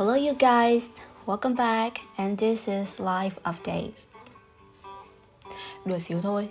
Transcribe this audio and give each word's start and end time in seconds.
Hello, 0.00 0.14
you 0.14 0.34
guys. 0.38 0.88
Welcome 1.26 1.56
back, 1.56 2.00
and 2.16 2.38
this 2.38 2.68
is 2.68 3.00
Life 3.00 3.30
Updates. 3.50 4.06
Đùa 5.84 5.98
xíu 5.98 6.20
thôi, 6.22 6.48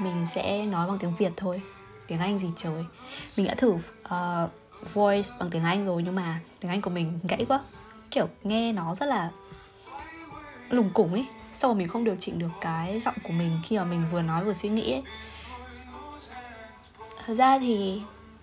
mình 0.00 0.26
sẽ 0.34 0.66
nói 0.66 0.88
bằng 0.88 0.98
tiếng 0.98 1.14
Việt 1.18 1.32
thôi. 1.36 1.62
Tiếng 2.06 2.18
Anh 2.18 2.38
gì 2.38 2.48
trời. 2.58 2.84
Mình 3.36 3.46
đã 3.46 3.54
thử 3.54 3.70
uh, 3.70 4.50
voice 4.94 5.28
bằng 5.38 5.50
tiếng 5.50 5.64
Anh 5.64 5.86
rồi 5.86 6.02
nhưng 6.02 6.14
mà 6.14 6.40
tiếng 6.60 6.70
Anh 6.70 6.80
của 6.80 6.90
mình 6.90 7.18
gãy 7.28 7.44
quá. 7.48 7.60
Kiểu 8.10 8.28
nghe 8.42 8.72
nó 8.72 8.94
rất 8.94 9.06
là 9.06 9.30
lùng 10.70 10.90
củng 10.94 11.12
ấy. 11.12 11.26
Sau 11.54 11.74
mình 11.74 11.88
không 11.88 12.04
điều 12.04 12.16
chỉnh 12.20 12.38
được 12.38 12.50
cái 12.60 13.00
giọng 13.00 13.16
của 13.22 13.32
mình 13.32 13.58
khi 13.64 13.78
mà 13.78 13.84
mình 13.84 14.04
vừa 14.12 14.22
nói 14.22 14.44
vừa 14.44 14.54
suy 14.54 14.68
nghĩ 14.68 14.92
ấy. 14.92 15.02
Thật 17.26 17.34
ra 17.34 17.58
thì 17.58 18.02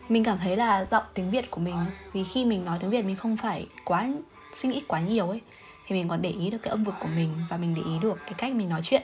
mình 0.09 0.23
cảm 0.23 0.37
thấy 0.37 0.57
là 0.57 0.85
giọng 0.85 1.03
tiếng 1.13 1.31
Việt 1.31 1.51
của 1.51 1.61
mình 1.61 1.75
vì 2.13 2.23
khi 2.23 2.45
mình 2.45 2.65
nói 2.65 2.77
tiếng 2.81 2.89
Việt 2.89 3.05
mình 3.05 3.15
không 3.15 3.37
phải 3.37 3.67
quá 3.85 4.07
suy 4.53 4.69
nghĩ 4.69 4.81
quá 4.87 4.99
nhiều 4.99 5.29
ấy 5.29 5.41
thì 5.87 5.95
mình 5.95 6.07
còn 6.07 6.21
để 6.21 6.29
ý 6.29 6.49
được 6.49 6.57
cái 6.57 6.71
âm 6.71 6.83
vực 6.83 6.95
của 6.99 7.07
mình 7.15 7.29
và 7.49 7.57
mình 7.57 7.75
để 7.75 7.81
ý 7.81 7.99
được 8.01 8.19
cái 8.25 8.33
cách 8.37 8.53
mình 8.53 8.69
nói 8.69 8.81
chuyện. 8.83 9.01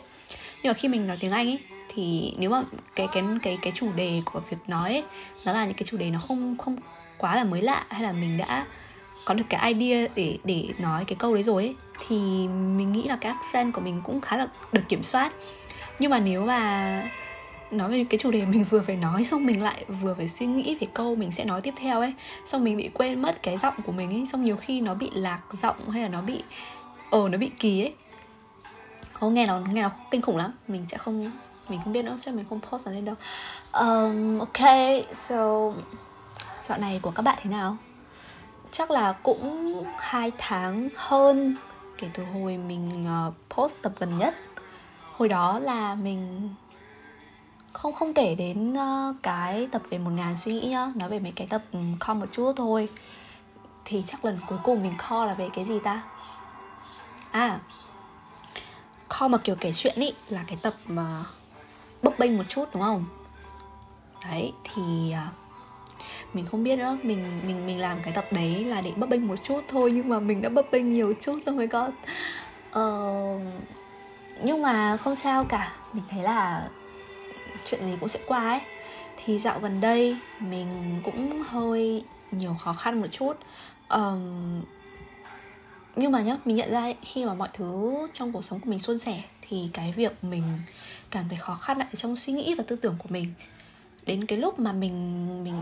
Nhưng 0.63 0.69
mà 0.69 0.73
khi 0.73 0.87
mình 0.87 1.07
nói 1.07 1.17
tiếng 1.19 1.31
Anh 1.31 1.47
ấy 1.47 1.59
thì 1.95 2.33
nếu 2.37 2.49
mà 2.49 2.63
cái 2.95 3.07
cái 3.13 3.23
cái 3.41 3.57
cái 3.61 3.73
chủ 3.75 3.91
đề 3.95 4.21
của 4.25 4.41
việc 4.49 4.57
nói 4.67 4.93
ấy, 4.93 5.03
nó 5.45 5.53
là 5.53 5.65
những 5.65 5.73
cái 5.73 5.83
chủ 5.85 5.97
đề 5.97 6.09
nó 6.09 6.19
không 6.19 6.57
không 6.57 6.75
quá 7.17 7.35
là 7.35 7.43
mới 7.43 7.61
lạ 7.61 7.85
hay 7.89 8.03
là 8.03 8.11
mình 8.11 8.37
đã 8.37 8.65
có 9.25 9.33
được 9.33 9.43
cái 9.49 9.73
idea 9.73 10.07
để 10.15 10.37
để 10.43 10.67
nói 10.77 11.05
cái 11.05 11.15
câu 11.15 11.33
đấy 11.33 11.43
rồi 11.43 11.63
ấy 11.63 11.75
thì 12.07 12.17
mình 12.47 12.91
nghĩ 12.91 13.03
là 13.03 13.17
cái 13.21 13.31
accent 13.31 13.73
của 13.73 13.81
mình 13.81 14.01
cũng 14.03 14.21
khá 14.21 14.37
là 14.37 14.47
được 14.71 14.83
kiểm 14.89 15.03
soát. 15.03 15.33
Nhưng 15.99 16.11
mà 16.11 16.19
nếu 16.19 16.45
mà 16.45 17.03
nói 17.71 17.89
về 17.89 18.05
cái 18.09 18.17
chủ 18.17 18.31
đề 18.31 18.45
mình 18.45 18.63
vừa 18.69 18.81
phải 18.81 18.95
nói 18.95 19.23
xong 19.23 19.45
mình 19.45 19.63
lại 19.63 19.85
vừa 20.01 20.13
phải 20.13 20.27
suy 20.27 20.45
nghĩ 20.45 20.77
về 20.81 20.87
câu 20.93 21.15
mình 21.15 21.31
sẽ 21.31 21.45
nói 21.45 21.61
tiếp 21.61 21.73
theo 21.77 21.99
ấy. 21.99 22.13
Xong 22.45 22.63
mình 22.63 22.77
bị 22.77 22.89
quên 22.93 23.21
mất 23.21 23.43
cái 23.43 23.57
giọng 23.57 23.73
của 23.85 23.91
mình 23.91 24.09
ấy 24.09 24.25
xong 24.25 24.45
nhiều 24.45 24.55
khi 24.55 24.81
nó 24.81 24.93
bị 24.93 25.09
lạc 25.13 25.41
giọng 25.61 25.89
hay 25.89 26.01
là 26.01 26.07
nó 26.07 26.21
bị 26.21 26.43
ờ 27.11 27.29
nó 27.31 27.37
bị 27.37 27.51
kỳ 27.59 27.81
ấy. 27.81 27.93
Không 29.11 29.33
nghe 29.33 29.47
nó 29.47 29.59
nghe 29.73 29.81
nó 29.81 29.91
kinh 30.11 30.21
khủng 30.21 30.37
lắm. 30.37 30.51
Mình 30.67 30.85
sẽ 30.91 30.97
không 30.97 31.31
mình 31.69 31.79
không 31.83 31.93
biết 31.93 32.05
nữa 32.05 32.17
chắc 32.21 32.33
mình 32.33 32.45
không 32.49 32.59
post 32.71 32.85
nó 32.85 32.91
lên 32.91 33.05
đâu. 33.05 33.15
Um, 33.73 34.39
ok 34.39 34.69
so 35.11 35.71
dạo 36.63 36.77
này 36.77 36.99
của 37.01 37.11
các 37.11 37.21
bạn 37.21 37.39
thế 37.41 37.49
nào? 37.49 37.77
Chắc 38.71 38.91
là 38.91 39.13
cũng 39.23 39.73
hai 39.97 40.31
tháng 40.37 40.89
hơn 40.95 41.55
kể 41.97 42.07
từ 42.13 42.23
hồi 42.23 42.57
mình 42.57 43.05
ờ, 43.07 43.31
post 43.49 43.81
tập 43.81 43.91
gần 43.99 44.17
nhất. 44.17 44.35
Hồi 45.17 45.29
đó 45.29 45.59
là 45.59 45.95
mình 45.95 46.49
không 47.73 47.93
không 47.93 48.13
kể 48.13 48.35
đến 48.35 48.73
ờ, 48.73 49.13
cái 49.23 49.67
tập 49.71 49.81
về 49.89 49.97
một 49.97 50.11
ngàn 50.11 50.37
suy 50.37 50.53
nghĩ 50.53 50.67
nhá. 50.67 50.91
Nói 50.95 51.09
về 51.09 51.19
mấy 51.19 51.31
cái 51.35 51.47
tập 51.47 51.61
ừ, 51.71 51.79
kho 51.99 52.13
một 52.13 52.25
chút 52.31 52.53
thôi. 52.55 52.89
Thì 53.85 54.03
chắc 54.07 54.25
lần 54.25 54.37
cuối 54.47 54.59
cùng 54.63 54.83
mình 54.83 54.97
kho 54.97 55.25
là 55.25 55.33
về 55.33 55.49
cái 55.53 55.65
gì 55.65 55.79
ta? 55.83 56.01
À 57.31 57.59
kho 59.09 59.27
mà 59.27 59.37
kiểu 59.37 59.55
kể 59.59 59.73
chuyện 59.75 59.93
ý 59.95 60.13
là 60.29 60.43
cái 60.47 60.57
tập 60.61 60.73
mà 60.87 61.23
bấp 62.03 62.19
bênh 62.19 62.37
một 62.37 62.43
chút 62.47 62.69
đúng 62.73 62.83
không? 62.83 63.05
Đấy 64.29 64.53
thì 64.63 65.11
ờ, 65.11 65.27
mình 66.33 66.45
không 66.51 66.63
biết 66.63 66.79
nữa. 66.79 66.97
Mình 67.03 67.41
mình 67.47 67.67
mình 67.67 67.79
làm 67.79 67.99
cái 68.03 68.13
tập 68.13 68.25
đấy 68.31 68.65
là 68.65 68.81
để 68.81 68.91
bấp 68.95 69.09
bênh 69.09 69.27
một 69.27 69.35
chút 69.43 69.63
thôi 69.67 69.91
nhưng 69.91 70.09
mà 70.09 70.19
mình 70.19 70.41
đã 70.41 70.49
bấp 70.49 70.65
bênh 70.71 70.93
nhiều 70.93 71.13
chút 71.21 71.39
rồi 71.45 71.55
mới 71.55 71.67
có. 71.67 71.91
Ờ, 72.71 72.91
nhưng 74.43 74.61
mà 74.61 74.97
không 74.97 75.15
sao 75.15 75.43
cả. 75.43 75.71
Mình 75.93 76.03
thấy 76.09 76.23
là 76.23 76.69
chuyện 77.65 77.85
gì 77.85 77.93
cũng 77.99 78.09
sẽ 78.09 78.19
qua 78.25 78.49
ấy. 78.49 78.59
Thì 79.17 79.39
dạo 79.39 79.59
gần 79.59 79.81
đây 79.81 80.17
mình 80.39 81.01
cũng 81.03 81.43
hơi 81.43 82.03
nhiều 82.31 82.55
khó 82.59 82.73
khăn 82.73 83.01
một 83.01 83.07
chút. 83.11 83.33
Um, 83.89 84.61
nhưng 85.95 86.11
mà 86.11 86.21
nhá 86.21 86.37
mình 86.45 86.55
nhận 86.55 86.71
ra 86.71 86.79
ấy, 86.79 86.95
khi 87.01 87.25
mà 87.25 87.33
mọi 87.33 87.49
thứ 87.53 87.97
trong 88.13 88.31
cuộc 88.31 88.43
sống 88.43 88.59
của 88.59 88.69
mình 88.69 88.79
suôn 88.79 88.99
sẻ 88.99 89.23
thì 89.49 89.69
cái 89.73 89.91
việc 89.91 90.23
mình 90.23 90.43
cảm 91.11 91.25
thấy 91.29 91.37
khó 91.37 91.55
khăn 91.55 91.77
lại 91.77 91.87
trong 91.97 92.15
suy 92.15 92.33
nghĩ 92.33 92.55
và 92.55 92.63
tư 92.67 92.75
tưởng 92.75 92.95
của 92.99 93.09
mình. 93.09 93.33
Đến 94.05 94.25
cái 94.25 94.37
lúc 94.37 94.59
mà 94.59 94.71
mình 94.71 95.27
mình 95.43 95.61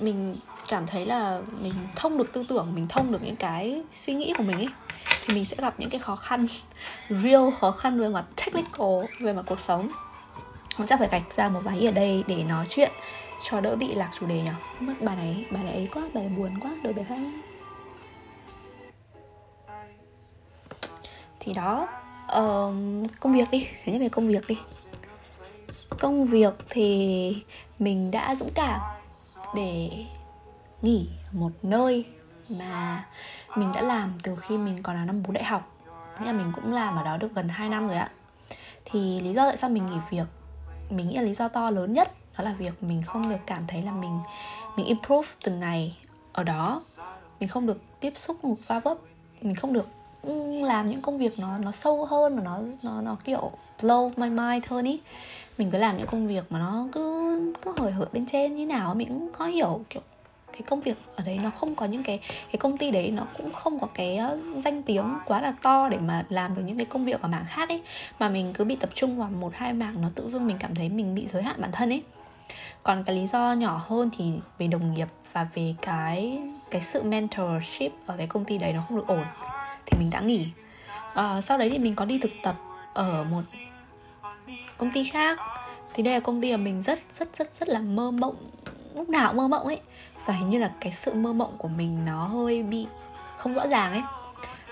mình 0.00 0.36
cảm 0.68 0.86
thấy 0.86 1.06
là 1.06 1.40
mình 1.62 1.74
thông 1.96 2.18
được 2.18 2.32
tư 2.32 2.44
tưởng 2.48 2.74
mình 2.74 2.86
thông 2.88 3.12
được 3.12 3.22
những 3.22 3.36
cái 3.36 3.82
suy 3.94 4.14
nghĩ 4.14 4.34
của 4.38 4.44
mình 4.44 4.56
ấy 4.56 4.68
thì 5.26 5.34
mình 5.34 5.44
sẽ 5.44 5.56
gặp 5.58 5.74
những 5.78 5.90
cái 5.90 6.00
khó 6.00 6.16
khăn 6.16 6.46
real 7.08 7.50
khó 7.60 7.70
khăn 7.70 8.00
về 8.00 8.08
mặt 8.08 8.24
technical 8.36 9.20
về 9.20 9.32
mặt 9.32 9.42
cuộc 9.46 9.60
sống 9.60 9.88
không 10.76 10.86
chắc 10.86 10.98
phải 10.98 11.08
gạch 11.08 11.36
ra 11.36 11.48
một 11.48 11.60
vài 11.64 11.86
ở 11.86 11.92
đây 11.92 12.24
để 12.26 12.44
nói 12.44 12.66
chuyện 12.68 12.92
cho 13.50 13.60
đỡ 13.60 13.76
bị 13.76 13.94
lạc 13.94 14.10
chủ 14.20 14.26
đề 14.26 14.42
nhở 14.42 14.52
mất 14.80 14.94
bà 15.00 15.14
này 15.14 15.46
bà 15.50 15.62
này 15.62 15.72
ấy 15.72 15.88
quá 15.94 16.02
bà 16.14 16.20
này 16.20 16.30
buồn 16.36 16.60
quá 16.60 16.70
đôi 16.82 16.92
bài 16.92 17.04
khác 17.08 17.18
thì 21.44 21.52
đó 21.52 21.88
uh, 22.26 22.74
công 23.20 23.32
việc 23.32 23.50
đi 23.50 23.68
thứ 23.84 23.92
nhất 23.92 23.98
về 24.00 24.08
công 24.08 24.28
việc 24.28 24.46
đi. 24.48 24.58
Công 26.00 26.26
việc 26.26 26.54
thì 26.70 27.44
mình 27.78 28.10
đã 28.10 28.34
dũng 28.34 28.50
cảm 28.54 28.80
để 29.54 29.90
nghỉ 30.82 31.08
một 31.32 31.50
nơi 31.62 32.04
mà 32.60 33.04
mình 33.56 33.72
đã 33.72 33.80
làm 33.80 34.12
từ 34.22 34.36
khi 34.36 34.58
mình 34.58 34.82
còn 34.82 34.96
là 34.96 35.04
năm 35.04 35.22
bốn 35.22 35.32
đại 35.32 35.44
học. 35.44 35.70
Nghĩa 36.20 36.26
là 36.26 36.32
mình 36.32 36.52
cũng 36.54 36.72
làm 36.72 36.96
ở 36.96 37.04
đó 37.04 37.16
được 37.16 37.34
gần 37.34 37.48
2 37.48 37.68
năm 37.68 37.88
rồi 37.88 37.96
ạ. 37.96 38.10
Thì 38.84 39.20
lý 39.20 39.32
do 39.32 39.48
tại 39.48 39.56
sao 39.56 39.70
mình 39.70 39.86
nghỉ 39.86 39.96
việc 40.10 40.26
mình 40.90 41.08
nghĩ 41.08 41.16
là 41.16 41.22
lý 41.22 41.34
do 41.34 41.48
to 41.48 41.70
lớn 41.70 41.92
nhất 41.92 42.12
đó 42.38 42.44
là 42.44 42.54
việc 42.58 42.82
mình 42.82 43.02
không 43.06 43.30
được 43.30 43.36
cảm 43.46 43.64
thấy 43.68 43.82
là 43.82 43.92
mình 43.92 44.18
mình 44.76 44.86
improve 44.86 45.28
từng 45.44 45.60
ngày 45.60 45.96
ở 46.32 46.42
đó. 46.42 46.80
Mình 47.40 47.48
không 47.48 47.66
được 47.66 47.80
tiếp 48.00 48.12
xúc 48.16 48.44
một 48.44 48.54
va 48.66 48.78
vấp. 48.78 48.98
Mình 49.40 49.54
không 49.54 49.72
được 49.72 49.86
làm 50.62 50.86
những 50.86 51.02
công 51.02 51.18
việc 51.18 51.38
nó 51.38 51.58
nó 51.58 51.72
sâu 51.72 52.04
hơn 52.04 52.36
mà 52.36 52.42
nó 52.42 52.58
nó 52.82 53.00
nó 53.00 53.16
kiểu 53.24 53.50
blow 53.80 54.10
my 54.16 54.30
mind 54.30 54.64
hơn 54.68 54.84
ý. 54.84 55.00
Mình 55.58 55.70
cứ 55.70 55.78
làm 55.78 55.98
những 55.98 56.06
công 56.06 56.26
việc 56.26 56.52
mà 56.52 56.58
nó 56.58 56.86
cứ 56.92 57.52
cứ 57.62 57.74
hời 57.78 57.92
hợt 57.92 58.12
bên 58.12 58.26
trên 58.26 58.56
như 58.56 58.66
nào, 58.66 58.94
mình 58.94 59.08
cũng 59.08 59.32
khó 59.32 59.46
hiểu, 59.46 59.80
kiểu 59.90 60.02
cái 60.54 60.62
công 60.66 60.80
việc 60.80 60.96
ở 61.16 61.24
đấy 61.26 61.38
nó 61.42 61.50
không 61.50 61.74
có 61.74 61.86
những 61.86 62.02
cái 62.02 62.20
cái 62.28 62.56
công 62.58 62.78
ty 62.78 62.90
đấy 62.90 63.10
nó 63.10 63.26
cũng 63.36 63.52
không 63.52 63.78
có 63.78 63.86
cái 63.94 64.16
ờ, 64.16 64.38
danh 64.64 64.82
tiếng 64.82 65.14
quá 65.24 65.40
là 65.40 65.54
to 65.62 65.88
để 65.88 65.98
mà 65.98 66.24
làm 66.28 66.54
được 66.54 66.62
những 66.66 66.76
cái 66.76 66.86
công 66.86 67.04
việc 67.04 67.22
ở 67.22 67.28
mảng 67.28 67.44
khác 67.48 67.68
ấy. 67.68 67.82
Mà 68.18 68.28
mình 68.28 68.52
cứ 68.54 68.64
bị 68.64 68.76
tập 68.76 68.90
trung 68.94 69.18
vào 69.18 69.28
một 69.28 69.52
hai 69.54 69.72
mảng 69.72 70.02
nó 70.02 70.08
tự 70.14 70.28
dưng 70.28 70.46
mình 70.46 70.56
cảm 70.60 70.74
thấy 70.74 70.88
mình 70.88 71.14
bị 71.14 71.26
giới 71.26 71.42
hạn 71.42 71.56
bản 71.60 71.72
thân 71.72 71.92
ấy. 71.92 72.02
Còn 72.82 73.04
cái 73.04 73.16
lý 73.16 73.26
do 73.26 73.52
nhỏ 73.52 73.82
hơn 73.86 74.10
thì 74.18 74.32
về 74.58 74.66
đồng 74.66 74.94
nghiệp 74.94 75.08
và 75.32 75.46
về 75.54 75.74
cái 75.82 76.38
cái 76.70 76.80
sự 76.80 77.02
mentorship 77.02 77.92
ở 78.06 78.14
cái 78.16 78.26
công 78.26 78.44
ty 78.44 78.58
đấy 78.58 78.72
nó 78.72 78.82
không 78.88 78.96
được 78.96 79.06
ổn 79.06 79.24
thì 79.86 79.98
mình 79.98 80.10
đã 80.10 80.20
nghỉ. 80.20 80.46
À, 81.14 81.40
sau 81.40 81.58
đấy 81.58 81.70
thì 81.70 81.78
mình 81.78 81.94
có 81.94 82.04
đi 82.04 82.18
thực 82.18 82.32
tập 82.42 82.56
ở 82.94 83.24
một 83.24 83.42
công 84.78 84.90
ty 84.90 85.04
khác. 85.04 85.38
Thì 85.94 86.02
đây 86.02 86.14
là 86.14 86.20
công 86.20 86.40
ty 86.40 86.50
mà 86.50 86.56
mình 86.56 86.82
rất 86.82 86.98
rất 87.18 87.36
rất 87.36 87.56
rất 87.56 87.68
là 87.68 87.80
mơ 87.80 88.10
mộng 88.10 88.36
lúc 88.94 89.08
nào 89.08 89.28
cũng 89.28 89.36
mơ 89.36 89.48
mộng 89.48 89.66
ấy. 89.66 89.80
Và 90.26 90.34
hình 90.34 90.50
như 90.50 90.58
là 90.58 90.72
cái 90.80 90.92
sự 90.92 91.14
mơ 91.14 91.32
mộng 91.32 91.52
của 91.58 91.68
mình 91.68 92.04
nó 92.06 92.26
hơi 92.26 92.62
bị 92.62 92.86
không 93.36 93.54
rõ 93.54 93.66
ràng 93.66 93.92
ấy. 93.92 94.02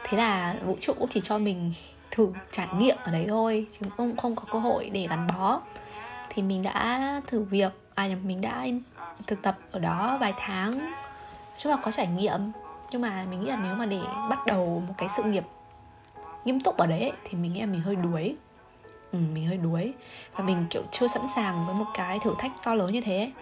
Thế 0.05 0.19
là 0.19 0.55
vũ 0.65 0.77
trụ 0.81 0.93
cũng 0.99 1.09
chỉ 1.15 1.21
cho 1.25 1.38
mình 1.38 1.72
thử 2.10 2.33
trải 2.53 2.69
nghiệm 2.78 2.97
ở 3.05 3.12
đấy 3.12 3.27
thôi 3.28 3.66
chứ 3.72 3.87
không 3.97 4.16
không 4.16 4.37
có 4.37 4.43
cơ 4.53 4.59
hội 4.59 4.91
để 4.91 5.06
gắn 5.10 5.27
bó. 5.38 5.60
Thì 6.31 6.43
mình 6.43 6.62
đã 6.62 7.21
thử 7.27 7.43
việc 7.43 7.72
à 7.94 8.09
mình 8.25 8.41
đã 8.41 8.66
thực 9.27 9.43
tập 9.43 9.55
ở 9.71 9.81
đó 9.81 10.19
vài 10.21 10.34
tháng. 10.37 10.93
Chung 11.59 11.72
là 11.72 11.78
có 11.83 11.91
trải 11.91 12.06
nghiệm. 12.06 12.41
Nhưng 12.91 13.03
mà 13.03 13.27
mình 13.31 13.41
nghĩ 13.41 13.47
là 13.47 13.59
nếu 13.62 13.75
mà 13.75 13.87
để 13.87 14.00
bắt 14.31 14.47
đầu 14.47 14.83
một 14.89 14.94
cái 14.99 15.09
sự 15.16 15.22
nghiệp 15.22 15.44
nghiêm 16.44 16.60
túc 16.60 16.77
ở 16.77 16.87
đấy 16.87 17.00
ấy, 17.00 17.12
thì 17.25 17.39
mình 17.39 17.53
nghĩ 17.53 17.60
là 17.60 17.66
mình 17.66 17.81
hơi 17.81 17.97
đuối. 17.97 18.37
Ừ, 19.12 19.19
mình 19.34 19.47
hơi 19.47 19.56
đuối. 19.56 19.93
Và 20.37 20.44
mình 20.44 20.66
kiểu 20.71 20.83
chưa 20.91 21.06
sẵn 21.06 21.22
sàng 21.37 21.66
với 21.66 21.75
một 21.75 21.87
cái 21.94 22.19
thử 22.19 22.34
thách 22.39 22.53
to 22.65 22.75
lớn 22.75 22.93
như 22.93 23.00
thế. 23.00 23.19
ấy 23.19 23.33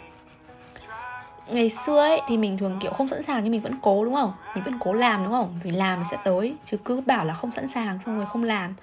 ngày 1.48 1.70
xưa 1.70 1.98
ấy 1.98 2.20
thì 2.28 2.36
mình 2.36 2.58
thường, 2.58 2.78
kiểu, 2.82 2.92
không 2.92 3.08
sẵn 3.08 3.22
sàng 3.22 3.44
nhưng 3.44 3.52
mình 3.52 3.60
vẫn 3.60 3.74
cố, 3.82 4.04
đúng 4.04 4.14
không? 4.14 4.32
Mình 4.54 4.64
vẫn 4.64 4.78
cố 4.80 4.92
làm, 4.92 5.24
đúng 5.24 5.32
không? 5.32 5.58
Vì 5.62 5.70
làm 5.70 6.02
sẽ 6.10 6.16
tới, 6.24 6.54
chứ 6.64 6.76
cứ 6.84 7.00
bảo 7.00 7.24
là 7.24 7.34
không 7.34 7.52
sẵn 7.52 7.68
sàng 7.68 7.98
xong 8.06 8.16
rồi 8.16 8.26
không 8.26 8.44
làm 8.44 8.74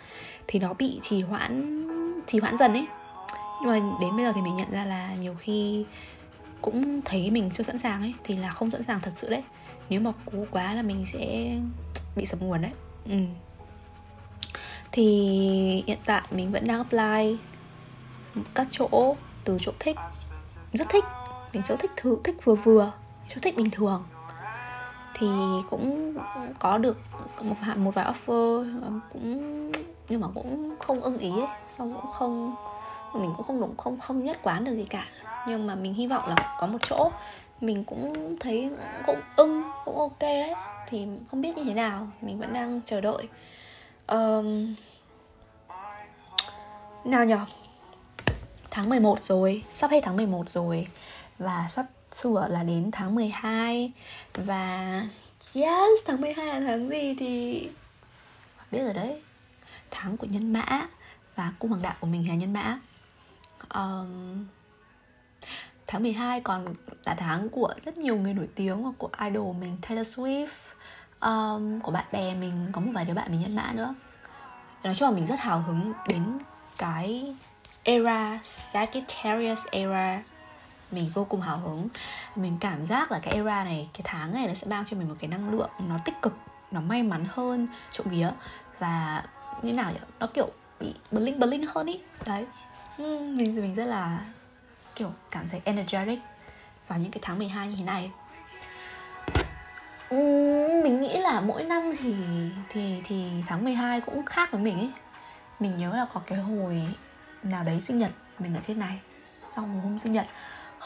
thì 0.47 0.59
nó 0.59 0.73
bị 0.73 0.99
trì 1.01 1.21
hoãn 1.21 1.83
trì 2.27 2.39
hoãn 2.39 2.57
dần 2.57 2.73
ấy. 2.73 2.87
Nhưng 3.61 3.69
mà 3.69 3.97
đến 4.01 4.15
bây 4.15 4.25
giờ 4.25 4.31
thì 4.35 4.41
mình 4.41 4.57
nhận 4.57 4.71
ra 4.71 4.85
là 4.85 5.09
nhiều 5.19 5.35
khi 5.39 5.85
cũng 6.61 7.01
thấy 7.05 7.31
mình 7.31 7.49
chưa 7.53 7.63
sẵn 7.63 7.77
sàng 7.77 8.01
ấy 8.01 8.13
thì 8.23 8.35
là 8.35 8.49
không 8.49 8.71
sẵn 8.71 8.83
sàng 8.83 8.99
thật 8.99 9.11
sự 9.15 9.29
đấy. 9.29 9.43
Nếu 9.89 10.01
mà 10.01 10.11
cố 10.25 10.45
quá 10.51 10.73
là 10.73 10.81
mình 10.81 11.05
sẽ 11.13 11.55
bị 12.15 12.25
sập 12.25 12.41
nguồn 12.41 12.61
đấy. 12.61 12.71
Ừ. 13.05 13.17
thì 14.91 15.83
hiện 15.87 15.97
tại 16.05 16.21
mình 16.31 16.51
vẫn 16.51 16.67
đang 16.67 16.77
apply 16.77 17.37
các 18.53 18.67
chỗ 18.69 19.15
từ 19.43 19.57
chỗ 19.61 19.71
thích. 19.79 19.95
Rất 20.73 20.89
thích 20.89 21.03
mình 21.53 21.63
chỗ 21.67 21.75
thích 21.75 21.91
thứ 21.95 22.17
thích 22.23 22.35
vừa 22.43 22.55
vừa 22.55 22.91
chỗ 23.29 23.35
thích 23.41 23.57
bình 23.57 23.69
thường. 23.71 24.03
Thì 25.13 25.27
cũng 25.69 26.13
có 26.59 26.77
được 26.77 26.97
một 27.41 27.55
hạn 27.61 27.83
một 27.83 27.91
vài 27.95 28.05
offer 28.05 28.81
ờ, 28.81 28.89
cũng 29.13 29.71
nhưng 30.09 30.21
mà 30.21 30.27
cũng 30.35 30.75
không 30.79 31.01
ưng 31.01 31.17
ý 31.17 31.31
ấy. 31.31 31.47
Xong 31.77 31.93
cũng 31.93 32.11
không 32.11 32.55
mình 33.13 33.33
cũng 33.37 33.45
không 33.45 33.61
đúng 33.61 33.77
không 33.77 33.99
không 33.99 34.23
nhất 34.23 34.39
quán 34.43 34.63
được 34.63 34.75
gì 34.75 34.85
cả. 34.85 35.05
Nhưng 35.47 35.67
mà 35.67 35.75
mình 35.75 35.93
hy 35.93 36.07
vọng 36.07 36.23
là 36.29 36.57
có 36.59 36.67
một 36.67 36.79
chỗ 36.89 37.11
mình 37.61 37.83
cũng 37.83 38.37
thấy 38.39 38.69
cũng 39.05 39.19
ưng 39.35 39.63
cũng 39.85 39.97
ok 39.97 40.19
đấy 40.19 40.53
thì 40.87 41.07
không 41.31 41.41
biết 41.41 41.57
như 41.57 41.63
thế 41.63 41.73
nào 41.73 42.07
mình 42.21 42.39
vẫn 42.39 42.53
đang 42.53 42.81
chờ 42.85 43.01
đợi. 43.01 43.27
Um, 44.07 44.75
nào 47.03 47.25
nhở? 47.25 47.39
Tháng 48.71 48.89
11 48.89 49.23
rồi 49.23 49.63
sắp 49.71 49.91
hết 49.91 49.99
tháng 50.03 50.17
11 50.17 50.49
rồi 50.49 50.87
và 51.39 51.67
sắp 51.67 51.85
sửa 52.11 52.47
là 52.49 52.63
đến 52.63 52.91
tháng 52.91 53.15
12 53.15 53.91
và 54.33 55.01
yes 55.55 55.99
tháng 56.05 56.21
12 56.21 56.45
là 56.45 56.67
tháng 56.67 56.89
gì 56.89 57.15
thì 57.19 57.69
biết 58.71 58.83
rồi 58.83 58.93
đấy. 58.93 59.21
Tháng 59.91 60.17
của 60.17 60.27
nhân 60.27 60.53
mã 60.53 60.87
và 61.35 61.53
cung 61.59 61.71
hoàng 61.71 61.81
đạo 61.81 61.93
của 61.99 62.07
mình 62.07 62.29
là 62.29 62.35
nhân 62.35 62.53
mã. 62.53 62.79
Um, 63.73 64.45
tháng 65.87 66.03
12 66.03 66.41
còn 66.41 66.73
là 67.05 67.15
tháng 67.15 67.49
của 67.49 67.73
rất 67.85 67.97
nhiều 67.97 68.15
người 68.15 68.33
nổi 68.33 68.47
tiếng 68.55 68.83
và 68.83 68.91
của 68.97 69.09
idol 69.19 69.55
mình 69.55 69.77
Taylor 69.81 70.19
Swift. 70.19 70.47
Um, 71.21 71.79
của 71.79 71.91
bạn 71.91 72.05
bè 72.11 72.33
mình 72.33 72.69
có 72.71 72.81
một 72.81 72.91
vài 72.93 73.05
đứa 73.05 73.13
bạn 73.13 73.31
mình 73.31 73.41
nhân 73.41 73.55
mã 73.55 73.71
nữa. 73.73 73.95
Nói 74.83 74.95
chung 74.95 75.09
là 75.09 75.15
mình 75.15 75.25
rất 75.25 75.39
hào 75.39 75.59
hứng 75.59 75.93
đến 76.07 76.37
cái 76.77 77.35
era 77.83 78.39
Sagittarius 78.43 79.65
era 79.71 80.21
mình 80.91 81.11
vô 81.13 81.25
cùng 81.25 81.41
hào 81.41 81.57
hứng. 81.57 81.87
Mình 82.35 82.57
cảm 82.59 82.85
giác 82.85 83.11
là 83.11 83.19
cái 83.19 83.33
era 83.33 83.63
này, 83.63 83.89
cái 83.93 84.01
tháng 84.03 84.33
này 84.33 84.47
nó 84.47 84.53
sẽ 84.53 84.67
mang 84.67 84.85
cho 84.85 84.97
mình 84.97 85.09
một 85.09 85.15
cái 85.19 85.27
năng 85.27 85.49
lượng 85.49 85.69
nó 85.89 85.97
tích 86.05 86.15
cực, 86.21 86.37
nó 86.71 86.81
may 86.81 87.03
mắn 87.03 87.25
hơn 87.29 87.67
trộm 87.91 88.07
vía. 88.09 88.29
Và 88.79 89.23
như 89.61 89.73
nào 89.73 89.91
nhỉ? 89.91 89.99
Nó 90.19 90.27
kiểu 90.27 90.49
bị 90.79 90.93
bling 91.11 91.39
bling 91.39 91.65
hơn 91.67 91.87
ý. 91.87 91.99
Đấy. 92.25 92.45
Mình 92.97 93.55
mình 93.55 93.75
rất 93.75 93.85
là, 93.85 94.19
kiểu, 94.95 95.11
cảm 95.31 95.49
thấy 95.49 95.61
energetic 95.63 96.19
vào 96.87 96.99
những 96.99 97.11
cái 97.11 97.19
tháng 97.23 97.37
12 97.37 97.67
như 97.67 97.75
thế 97.77 97.83
này. 97.83 98.11
Mình 100.83 101.01
nghĩ 101.01 101.17
là 101.17 101.41
mỗi 101.41 101.63
năm 101.63 101.93
thì 101.99 102.15
thì 102.69 103.01
thì 103.05 103.31
tháng 103.47 103.63
12 103.63 104.01
cũng 104.01 104.25
khác 104.25 104.51
với 104.51 104.61
mình 104.61 104.77
ấy 104.77 104.91
mình 105.59 105.77
nhớ 105.77 105.97
là 105.97 106.05
có 106.13 106.21
cái 106.25 106.39
hồi 106.39 106.87
nào 107.43 107.63
đấy 107.63 107.81
sinh 107.81 107.97
nhật 107.97 108.11
mình 108.39 108.55
ở 108.55 108.61
trên 108.61 108.79
này 108.79 108.99
xong 109.55 109.73
một 109.73 109.79
hôm 109.83 109.99
sinh 109.99 110.13
nhật 110.13 110.27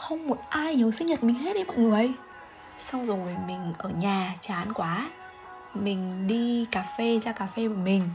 không 0.02 0.28
một 0.28 0.38
ai 0.48 0.76
nhớ 0.76 0.90
sinh 0.90 1.06
nhật 1.06 1.22
mình 1.22 1.36
hết 1.36 1.54
đi 1.54 1.64
mọi 1.64 1.76
người. 1.76 2.12
Xong 2.78 3.06
rồi 3.06 3.36
mình 3.46 3.72
ở 3.78 3.88
nhà 3.88 4.34
chán 4.40 4.72
quá. 4.72 5.10
Mình 5.74 6.26
đi 6.26 6.66
cà 6.70 6.94
phê, 6.98 7.20
ra 7.24 7.32
cà 7.32 7.46
phê 7.46 7.68
của 7.68 7.74
mình. 7.74 8.08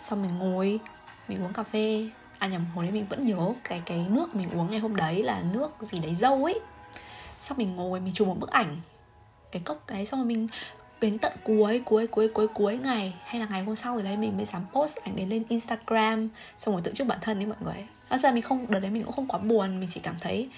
Xong 0.00 0.22
mình 0.22 0.38
ngồi, 0.38 0.80
mình 1.28 1.44
uống 1.44 1.52
cà 1.52 1.62
phê. 1.62 2.08
À 2.38 2.46
nhầm, 2.46 2.66
hồi 2.74 2.84
đấy 2.84 2.92
mình 2.92 3.06
vẫn 3.08 3.26
nhớ 3.26 3.54
cái 3.64 3.82
cái 3.86 4.06
nước 4.10 4.34
mình 4.34 4.50
uống 4.50 4.70
ngày 4.70 4.80
hôm 4.80 4.96
đấy 4.96 5.22
là 5.22 5.42
nước 5.52 5.70
gì 5.80 5.98
đấy, 5.98 6.14
dâu 6.14 6.44
ấy. 6.44 6.60
Xong 7.40 7.58
mình 7.58 7.76
ngồi, 7.76 8.00
mình 8.00 8.14
chụp 8.14 8.28
một 8.28 8.38
bức 8.38 8.50
ảnh. 8.50 8.76
Cái 9.52 9.62
cốc 9.64 9.86
đấy, 9.86 10.06
xong 10.06 10.20
rồi 10.20 10.26
mình 10.26 10.48
đến 11.00 11.18
tận 11.18 11.32
cuối 11.44 11.82
cuối 11.84 12.06
cuối 12.06 12.28
cuối 12.28 12.48
cuối 12.48 12.78
ngày. 12.78 13.14
Hay 13.24 13.40
là 13.40 13.46
ngày 13.50 13.64
hôm 13.64 13.76
sau 13.76 13.94
rồi 13.94 14.02
đấy 14.02 14.16
mình 14.16 14.36
mới 14.36 14.46
dám 14.46 14.62
post 14.72 14.96
ảnh 14.96 15.16
đấy 15.16 15.26
lên 15.26 15.44
Instagram. 15.48 16.28
Xong 16.56 16.74
rồi 16.74 16.82
tự 16.84 16.92
chúc 16.94 17.06
bản 17.06 17.18
thân 17.20 17.38
đấy 17.38 17.46
mọi 17.46 17.58
người. 17.60 17.86
Thật 18.08 18.16
ra 18.16 18.30
mình 18.30 18.42
không, 18.42 18.66
đợt 18.68 18.80
đấy 18.80 18.90
mình 18.90 19.02
cũng 19.02 19.12
không 19.12 19.26
quá 19.26 19.38
buồn, 19.38 19.80
mình 19.80 19.88
chỉ 19.92 20.00
cảm 20.00 20.14
thấy 20.20 20.48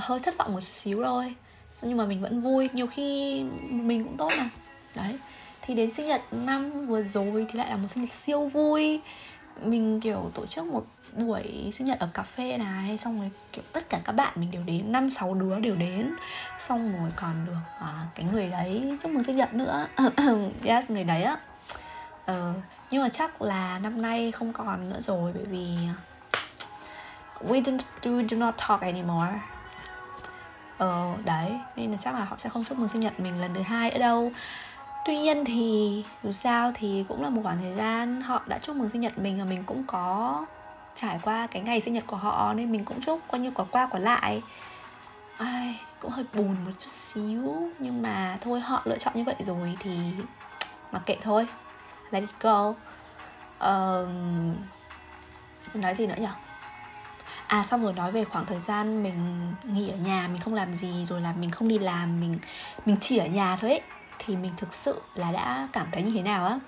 hơi 0.00 0.20
thất 0.20 0.36
vọng 0.38 0.52
một 0.52 0.62
xíu 0.62 1.02
thôi. 1.04 1.34
Nhưng 1.82 1.96
mà 1.96 2.06
mình 2.06 2.20
vẫn 2.20 2.42
vui 2.42 2.68
nhiều 2.72 2.86
khi 2.86 3.42
mình 3.70 4.04
cũng 4.04 4.16
tốt 4.16 4.32
mà. 4.38 4.50
Đấy. 4.96 5.18
Thì 5.62 5.74
đến 5.74 5.90
sinh 5.90 6.06
nhật 6.06 6.22
năm 6.30 6.86
vừa 6.86 7.02
rồi 7.02 7.46
thì 7.48 7.58
lại 7.58 7.70
là 7.70 7.76
một 7.76 7.88
sinh 7.88 8.04
nhật 8.04 8.12
siêu 8.12 8.48
vui. 8.48 9.00
Mình 9.62 10.00
kiểu 10.00 10.30
tổ 10.34 10.46
chức 10.46 10.64
một 10.64 10.86
buổi 11.12 11.70
sinh 11.74 11.86
nhật 11.86 11.98
ở 11.98 12.08
cà 12.14 12.22
phê 12.22 12.58
này 12.58 12.98
xong 12.98 13.20
rồi 13.20 13.30
kiểu 13.52 13.64
tất 13.72 13.88
cả 13.88 14.00
các 14.04 14.12
bạn 14.12 14.32
mình 14.36 14.50
đều 14.50 14.62
đến 14.62 14.92
năm 14.92 15.10
sáu 15.10 15.34
đứa 15.34 15.58
đều 15.60 15.76
đến. 15.76 16.14
Xong 16.58 16.92
rồi 16.98 17.10
còn 17.16 17.46
được 17.46 17.52
à, 17.80 18.06
cái 18.14 18.26
người 18.32 18.48
đấy 18.48 18.98
chúc 19.02 19.12
mừng 19.12 19.24
sinh 19.24 19.36
nhật 19.36 19.54
nữa. 19.54 19.86
Yes 20.64 20.90
người 20.90 21.04
đấy 21.04 21.22
á. 21.22 21.38
Ờ, 22.26 22.52
nhưng 22.90 23.02
mà 23.02 23.08
chắc 23.08 23.42
là 23.42 23.78
năm 23.78 24.02
nay 24.02 24.32
không 24.32 24.52
còn 24.52 24.90
nữa 24.90 25.00
rồi 25.06 25.32
bởi 25.34 25.44
vì 25.44 25.76
à, 25.88 25.94
we 27.48 27.62
don't 27.62 27.78
we 28.02 28.28
do 28.28 28.36
not 28.36 28.54
talk 28.68 28.80
anymore 28.80 29.32
ờ 30.78 31.14
đấy 31.24 31.58
nên 31.76 31.90
là 31.90 31.96
chắc 31.96 32.14
là 32.14 32.24
họ 32.24 32.36
sẽ 32.36 32.48
không 32.50 32.64
chúc 32.64 32.78
mừng 32.78 32.88
sinh 32.88 33.00
nhật 33.00 33.20
mình 33.20 33.40
lần 33.40 33.54
thứ 33.54 33.62
hai 33.62 33.90
nữa 33.90 33.98
đâu. 33.98 34.32
Tuy 35.06 35.18
nhiên 35.18 35.44
thì 35.44 36.04
dù 36.22 36.32
sao 36.32 36.72
thì 36.74 37.04
cũng 37.08 37.22
là 37.22 37.28
một 37.28 37.40
khoảng 37.44 37.58
thời 37.58 37.74
gian 37.74 38.20
họ 38.20 38.42
đã 38.46 38.58
chúc 38.58 38.76
mừng 38.76 38.88
sinh 38.88 39.00
nhật 39.00 39.18
mình 39.18 39.38
và 39.38 39.44
mình 39.44 39.64
cũng 39.66 39.84
có 39.86 40.44
trải 41.00 41.18
qua 41.22 41.46
cái 41.46 41.62
ngày 41.62 41.80
sinh 41.80 41.94
nhật 41.94 42.04
của 42.06 42.16
họ 42.16 42.52
nên 42.52 42.72
mình 42.72 42.84
cũng 42.84 43.00
chúc 43.00 43.20
coi 43.30 43.40
như 43.40 43.50
quả 43.50 43.64
qua 43.70 43.86
quả 43.90 44.00
lại. 44.00 44.42
Ai 45.38 45.80
cũng 46.00 46.10
hơi 46.10 46.24
buồn 46.34 46.56
một 46.64 46.72
chút 46.78 46.90
xíu 46.90 47.70
nhưng 47.78 48.02
mà 48.02 48.38
thôi 48.40 48.60
họ 48.60 48.82
lựa 48.84 48.98
chọn 48.98 49.14
như 49.16 49.24
vậy 49.24 49.36
rồi 49.38 49.76
thì 49.80 49.98
mặc 50.92 51.02
kệ 51.06 51.16
thôi. 51.22 51.46
Let 52.10 52.22
it 52.22 52.30
go. 52.40 52.74
Um, 53.58 54.54
nói 55.74 55.94
gì 55.94 56.06
nữa 56.06 56.14
nhỉ? 56.18 56.47
À 57.48 57.64
xong 57.70 57.82
rồi 57.82 57.92
nói 57.92 58.12
về 58.12 58.24
khoảng 58.24 58.46
thời 58.46 58.60
gian 58.60 59.02
mình 59.02 59.52
nghỉ 59.64 59.88
ở 59.88 59.96
nhà, 59.96 60.28
mình 60.28 60.40
không 60.40 60.54
làm 60.54 60.74
gì, 60.74 61.04
rồi 61.04 61.20
là 61.20 61.32
mình 61.32 61.50
không 61.50 61.68
đi 61.68 61.78
làm, 61.78 62.20
mình 62.20 62.38
mình 62.86 62.96
chỉ 63.00 63.16
ở 63.16 63.26
nhà 63.26 63.56
thôi 63.56 63.70
ấy. 63.70 63.80
Thì 64.18 64.36
mình 64.36 64.52
thực 64.56 64.74
sự 64.74 65.00
là 65.14 65.32
đã 65.32 65.68
cảm 65.72 65.86
thấy 65.92 66.02
như 66.02 66.10
thế 66.10 66.22
nào 66.22 66.46
á? 66.46 66.58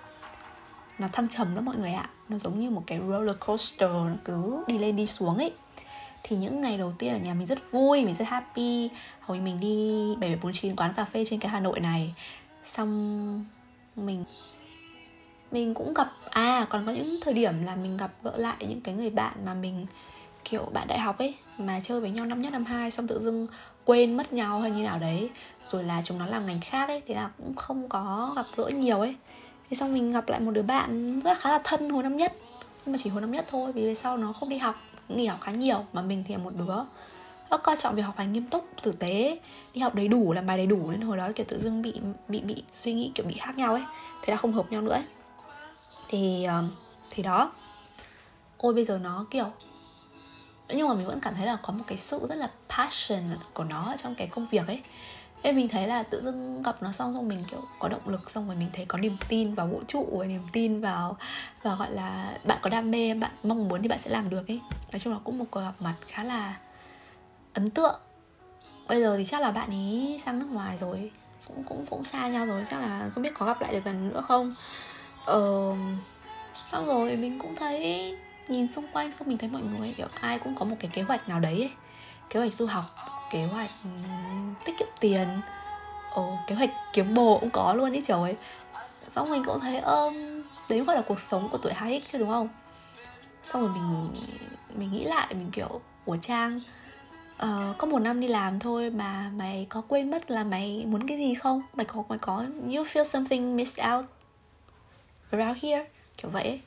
Nó 0.99 1.09
thăng 1.13 1.29
trầm 1.29 1.55
lắm 1.55 1.65
mọi 1.65 1.77
người 1.77 1.93
ạ. 1.93 2.09
Nó 2.29 2.39
giống 2.39 2.61
như 2.61 2.71
một 2.71 2.83
cái 2.87 3.01
roller 3.09 3.37
coaster 3.47 3.91
nó 3.91 4.15
cứ 4.25 4.65
đi 4.67 4.79
lên 4.79 4.97
đi 4.97 5.07
xuống 5.07 5.37
ấy. 5.39 5.53
Thì 6.23 6.37
những 6.37 6.61
ngày 6.61 6.79
đầu 6.79 6.93
tiên 6.99 7.13
ở 7.13 7.19
nhà 7.19 7.35
mình 7.35 7.47
rất 7.47 7.73
vui, 7.73 8.05
mình 8.05 8.15
rất 8.15 8.29
happy. 8.29 8.91
Hồi 9.21 9.41
mình 9.41 9.61
đi 9.61 10.05
7749 10.21 10.77
quán 10.77 10.93
cà 10.97 11.05
phê 11.05 11.25
trên 11.31 11.41
cái 11.41 11.51
Hà 11.51 11.61
Nội 11.61 11.81
này. 11.81 12.15
Xong 12.65 13.45
mình 13.97 14.25
mình 15.51 15.75
cũng 15.75 15.95
gặp 15.95 16.09
à 16.31 16.67
còn 16.71 16.87
có 16.87 16.93
những 16.93 17.19
thời 17.23 17.35
điểm 17.35 17.65
là 17.65 17.77
mình 17.77 17.97
gặp 17.97 18.11
gỡ 18.23 18.37
lại 18.37 18.57
những 18.61 18.81
cái 18.81 18.95
người 18.95 19.11
bạn 19.11 19.33
mà 19.45 19.55
mình 19.55 19.87
kiểu 20.45 20.69
bạn 20.73 20.89
đại 20.89 20.99
học 20.99 21.19
ấy, 21.19 21.35
mà 21.59 21.81
chơi 21.83 22.01
với 22.01 22.11
nhau 22.11 22.27
năm 22.27 22.43
nhất, 22.43 22.53
năm 22.53 22.65
hai, 22.65 22.91
xong 22.91 23.07
tự 23.07 23.19
dưng 23.19 23.47
quên 23.85 24.17
mất 24.17 24.33
nhau 24.33 24.61
hay 24.61 24.71
như 24.71 24.85
nào 24.85 24.99
đấy. 24.99 25.31
Rồi 25.67 25.85
là 25.85 26.03
chúng 26.05 26.19
nó 26.19 26.27
làm 26.27 26.47
ngành 26.47 26.61
khác 26.61 26.89
ấy 26.89 27.03
thì 27.07 27.15
là 27.15 27.31
cũng 27.39 27.55
không 27.55 27.89
có 27.89 28.33
gặp 28.37 28.47
gỡ 28.57 28.67
nhiều 28.67 29.01
ấy. 29.01 29.17
Thế 29.71 29.75
xong 29.75 29.95
mình 29.95 30.13
gặp 30.13 30.29
lại 30.29 30.41
một 30.41 30.51
đứa 30.51 30.63
bạn 30.63 31.21
rất 31.21 31.31
là 31.31 31.37
khá 31.41 31.51
là 31.51 31.61
thân 31.65 31.91
hồi 31.91 32.03
năm 32.03 32.17
nhất. 32.17 32.33
Nhưng 32.85 32.93
mà 32.93 32.99
chỉ 33.03 33.11
hồi 33.11 33.21
năm 33.21 33.33
nhất 33.33 33.47
thôi, 33.51 33.73
vì 33.73 33.85
về 33.85 33.95
sau 33.95 34.17
nó 34.17 34.33
không 34.33 34.49
đi 34.49 34.59
học, 34.59 34.75
nghỉ 35.09 35.27
học 35.27 35.39
khá 35.41 35.53
nhiều, 35.53 35.85
mà 35.93 36.03
mình 36.03 36.25
thì 36.29 36.35
là 36.35 36.41
một 36.41 36.53
đứa 36.57 36.75
nó 37.51 37.57
coi 37.57 37.77
trọng 37.77 37.95
việc 37.95 38.03
học 38.03 38.15
hành 38.19 38.33
nghiêm 38.33 38.47
túc, 38.47 38.65
tử 38.83 38.93
tế 38.93 39.39
đi 39.75 39.81
học 39.81 39.95
đầy 39.95 40.09
đủ, 40.09 40.33
làm 40.33 40.47
bài 40.47 40.57
đầy 40.57 40.67
đủ, 40.67 40.91
nên 40.91 41.01
hồi 41.01 41.17
đó 41.17 41.29
kiểu 41.35 41.47
tự 41.49 41.59
dưng 41.59 41.83
bị 41.83 42.01
bị 42.29 42.41
bị 42.41 42.63
suy 42.73 42.93
nghĩ 42.93 43.13
kiểu 43.15 43.27
bị 43.27 43.35
khác 43.35 43.59
nhau 43.59 43.73
ấy. 43.73 43.83
Thế 44.23 44.31
là 44.31 44.37
không 44.37 44.53
hợp 44.53 44.73
nhau 44.73 44.81
nữa 44.81 44.93
ấy. 44.93 45.05
thì 46.09 46.45
ờ, 46.45 46.65
thì 47.11 47.23
đó. 47.23 47.53
Ôi, 48.59 48.75
bây 48.75 48.85
giờ 48.85 48.99
nó 49.03 49.27
kiểu 49.31 49.47
nhưng 50.77 50.89
mà 50.89 50.95
mình 50.95 51.07
vẫn 51.07 51.21
cảm 51.21 51.35
thấy 51.35 51.47
là 51.47 51.57
có 51.63 51.73
một 51.73 51.85
cái 51.87 51.99
sự 51.99 52.27
rất 52.29 52.35
là 52.35 52.51
passion 52.69 53.23
của 53.55 53.65
nó 53.65 53.95
trong 54.03 54.15
cái 54.15 54.27
công 54.27 54.47
việc 54.47 54.67
ấy. 54.67 54.83
Nên 55.43 55.57
mình 55.57 55.69
thấy 55.69 55.87
là 55.87 56.03
tự 56.03 56.23
dưng 56.23 56.63
gặp 56.63 56.83
nó 56.83 56.93
xong 56.93 57.15
xong 57.15 57.29
mình 57.29 57.45
kiểu 57.51 57.61
có 57.79 57.89
động 57.89 58.09
lực 58.09 58.31
xong 58.31 58.47
rồi 58.47 58.57
mình 58.57 58.69
thấy 58.73 58.85
có 58.85 58.99
niềm 58.99 59.17
tin 59.29 59.55
vào 59.55 59.67
vũ 59.67 59.81
trụ 59.89 60.09
và 60.13 60.27
niềm 60.27 60.43
tin 60.53 60.81
vào 60.81 61.17
và 61.63 61.75
gọi 61.75 61.91
là 61.91 62.39
bạn 62.45 62.59
có 62.63 62.71
đam 62.71 62.91
mê 62.91 63.15
bạn 63.15 63.31
mong 63.43 63.69
muốn 63.69 63.83
thì 63.83 63.89
bạn 63.89 63.99
sẽ 63.99 64.11
làm 64.11 64.31
được 64.31 64.49
ấy. 64.49 64.61
Nói 64.93 65.01
chung 65.01 65.13
là 65.13 65.19
cũng 65.25 65.39
một 65.39 65.45
cuộc 65.51 65.61
gặp 65.61 65.75
mặt 65.81 65.95
khá 66.09 66.25
là 66.25 66.57
ấn 67.55 67.71
tượng. 67.71 68.01
Bây 68.89 69.01
giờ 69.01 69.17
thì 69.17 69.25
chắc 69.25 69.41
là 69.41 69.51
bạn 69.51 69.71
ấy 69.71 70.21
sang 70.25 70.39
nước 70.39 70.49
ngoài 70.51 70.79
rồi 70.81 71.11
cũng 71.49 71.65
cũng 71.65 71.87
cũng 71.87 72.05
xa 72.05 72.29
nhau 72.29 72.47
rồi 72.47 72.65
chắc 72.71 72.81
là 72.81 73.11
không 73.15 73.23
biết 73.23 73.35
có 73.35 73.47
gặp 73.47 73.61
lại 73.61 73.73
được 73.73 73.87
lần 73.87 74.09
nữa 74.09 74.25
không? 74.29 74.55
Ờ, 75.25 75.75
xong 76.71 76.87
rồi 76.87 77.17
mình 77.17 77.39
cũng 77.39 77.57
thấy 77.57 78.17
nhìn 78.49 78.69
xung 78.69 78.87
quanh 78.93 79.13
xong 79.13 79.29
mình 79.29 79.39
thấy 79.39 79.49
mọi 79.49 79.63
người 79.63 79.95
kiểu 79.97 80.07
ai 80.21 80.39
cũng 80.39 80.55
có 80.55 80.65
một 80.65 80.77
cái 80.81 80.91
kế 80.95 81.03
hoạch 81.03 81.29
nào 81.29 81.41
đấy 81.41 81.61
ấy. 81.61 81.71
kế 82.31 82.41
hoạch 82.41 82.53
du 82.53 82.67
học 82.67 82.85
kế 83.31 83.45
hoạch 83.45 83.71
tiết 84.65 84.79
kiệm 84.79 84.89
tiền. 85.01 85.29
Ồ 86.11 86.39
kế 86.47 86.55
hoạch 86.55 86.71
kiếm 86.93 87.15
bồ 87.15 87.39
cũng 87.39 87.51
có 87.51 87.75
luôn 87.75 87.93
ý 87.93 88.03
trời 88.07 88.37
xong 88.89 89.31
mình 89.31 89.45
cũng 89.45 89.61
thấy 89.61 89.79
ơ 89.79 90.13
đấy 90.69 90.81
gọi 90.81 90.97
là 90.97 91.03
cuộc 91.03 91.21
sống 91.21 91.49
của 91.49 91.59
tuổi 91.59 91.73
2x 91.73 92.01
chứ 92.13 92.19
đúng 92.19 92.29
không? 92.29 92.49
Xong 93.43 93.63
rồi 93.63 93.71
mình 93.75 94.11
mình 94.75 94.93
nghĩ 94.93 95.05
lại 95.05 95.35
mình 95.35 95.51
kiểu 95.53 95.81
của 96.05 96.17
trang 96.17 96.61
uh, 97.43 97.79
có 97.79 97.87
một 97.87 97.99
năm 97.99 98.21
đi 98.21 98.29
làm 98.29 98.59
thôi 98.59 98.91
mà 98.91 99.31
mày 99.37 99.67
có 99.69 99.83
quên 99.89 100.11
mất 100.11 100.31
là 100.31 100.45
mày 100.45 100.85
muốn 100.87 101.07
cái 101.07 101.19
gì 101.19 101.35
không? 101.35 101.63
Mày 101.75 101.87
có 101.87 102.05
mày 102.09 102.19
có 102.19 102.37
you 102.67 102.85
feel 102.85 103.05
something 103.05 103.57
missed 103.57 103.87
out 103.93 104.05
around 105.31 105.63
here? 105.63 105.87
Kiểu 106.17 106.31
vậy 106.31 106.45
ấy 106.45 106.61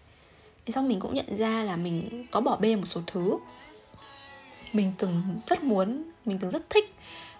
thế 0.65 0.72
xong 0.72 0.88
mình 0.88 1.00
cũng 1.00 1.13
nhận 1.13 1.38
ra 1.38 1.63
là 1.63 1.75
mình 1.75 2.25
có 2.32 2.41
bỏ 2.41 2.58
bê 2.58 2.75
một 2.75 2.86
số 2.86 3.01
thứ. 3.08 3.38
Mình 4.74 4.93
từng 4.98 5.22
rất 5.48 5.63
muốn, 5.63 6.03
mình 6.25 6.38
từng 6.41 6.51
rất 6.51 6.70
thích 6.70 6.96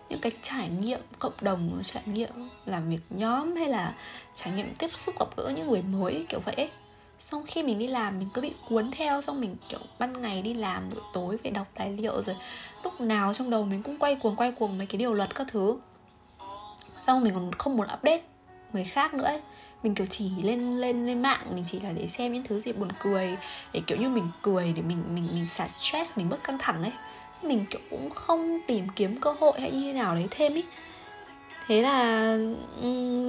những 0.10 0.20
cái 0.20 0.32
trải 0.42 0.70
nghiệm 0.70 1.00
cộng 1.20 1.34
đồng, 1.42 1.82
trải 1.86 2.04
nghiệm 2.06 2.30
làm 2.66 2.90
việc 2.90 3.02
nhóm 3.10 3.56
hay 3.56 3.68
là 3.68 3.96
trải 4.36 4.54
nghiệm 4.54 4.76
tiếp 4.76 4.90
xúc 4.94 5.16
gặp 5.20 5.28
gỡ 5.38 5.54
những 5.56 5.68
người 5.68 5.82
mới, 5.82 6.26
kiểu 6.30 6.40
vậy 6.40 6.70
xong 7.20 7.44
khi 7.48 7.64
mình 7.64 7.80
đi 7.80 7.88
làm, 7.88 8.20
mình 8.20 8.28
cứ 8.34 8.42
bị 8.42 8.52
cuốn 8.70 8.92
theo, 8.92 9.22
xong 9.22 9.42
mình, 9.42 9.56
kiểu, 9.70 9.80
ban 10.00 10.22
ngày 10.22 10.42
đi 10.42 10.54
làm, 10.54 10.90
buổi 10.90 11.02
tối 11.14 11.38
phải 11.38 11.52
đọc 11.52 11.68
tài 11.74 11.98
liệu 11.98 12.22
rồi 12.22 12.36
lúc 12.84 13.02
nào 13.02 13.34
trong 13.34 13.50
đầu 13.50 13.66
mình 13.66 13.84
cũng 13.84 13.98
quay 13.98 14.16
cuồng 14.16 14.36
quay 14.36 14.52
cuồng 14.52 14.78
mấy 14.78 14.88
cái 14.88 14.98
điều 14.98 15.14
luật 15.14 15.36
các 15.36 15.48
thứ. 15.52 15.78
Xong 17.08 17.24
mình 17.24 17.34
còn 17.34 17.52
không 17.54 17.78
muốn 17.78 17.88
update 17.94 18.22
người 18.74 18.84
khác 18.84 19.14
nữa 19.14 19.24
ấy 19.24 19.42
mình, 19.84 19.96
kiểu, 19.96 20.08
chỉ 20.10 20.32
lên 20.44 20.78
lên 20.78 21.08
lên 21.08 21.22
mạng, 21.22 21.56
mình 21.56 21.66
chỉ 21.72 21.80
là 21.80 21.92
để 21.92 22.08
xem 22.08 22.34
những 22.34 22.44
thứ 22.44 22.60
gì 22.60 22.72
buồn 22.80 22.90
cười, 23.00 23.38
để, 23.74 23.82
kiểu 23.88 23.98
như, 23.98 24.10
mình 24.10 24.28
cười, 24.42 24.74
để 24.76 24.82
mình 24.82 25.04
mình 25.16 25.28
mình 25.34 25.48
xả 25.48 25.68
stress, 25.80 26.18
mình 26.18 26.30
bớt 26.30 26.44
căng 26.44 26.58
thẳng 26.58 26.82
ấy. 26.84 26.92
Mình, 27.42 27.66
kiểu, 27.70 27.82
cũng 27.90 28.10
không 28.10 28.60
tìm 28.68 28.88
kiếm 28.96 29.20
cơ 29.22 29.36
hội 29.40 29.62
hay 29.62 29.72
như 29.72 29.82
thế 29.82 29.94
nào 29.94 30.16
đấy 30.16 30.28
thêm 30.32 30.54
ý. 30.54 30.64
Thế 31.68 31.82
là 31.82 32.24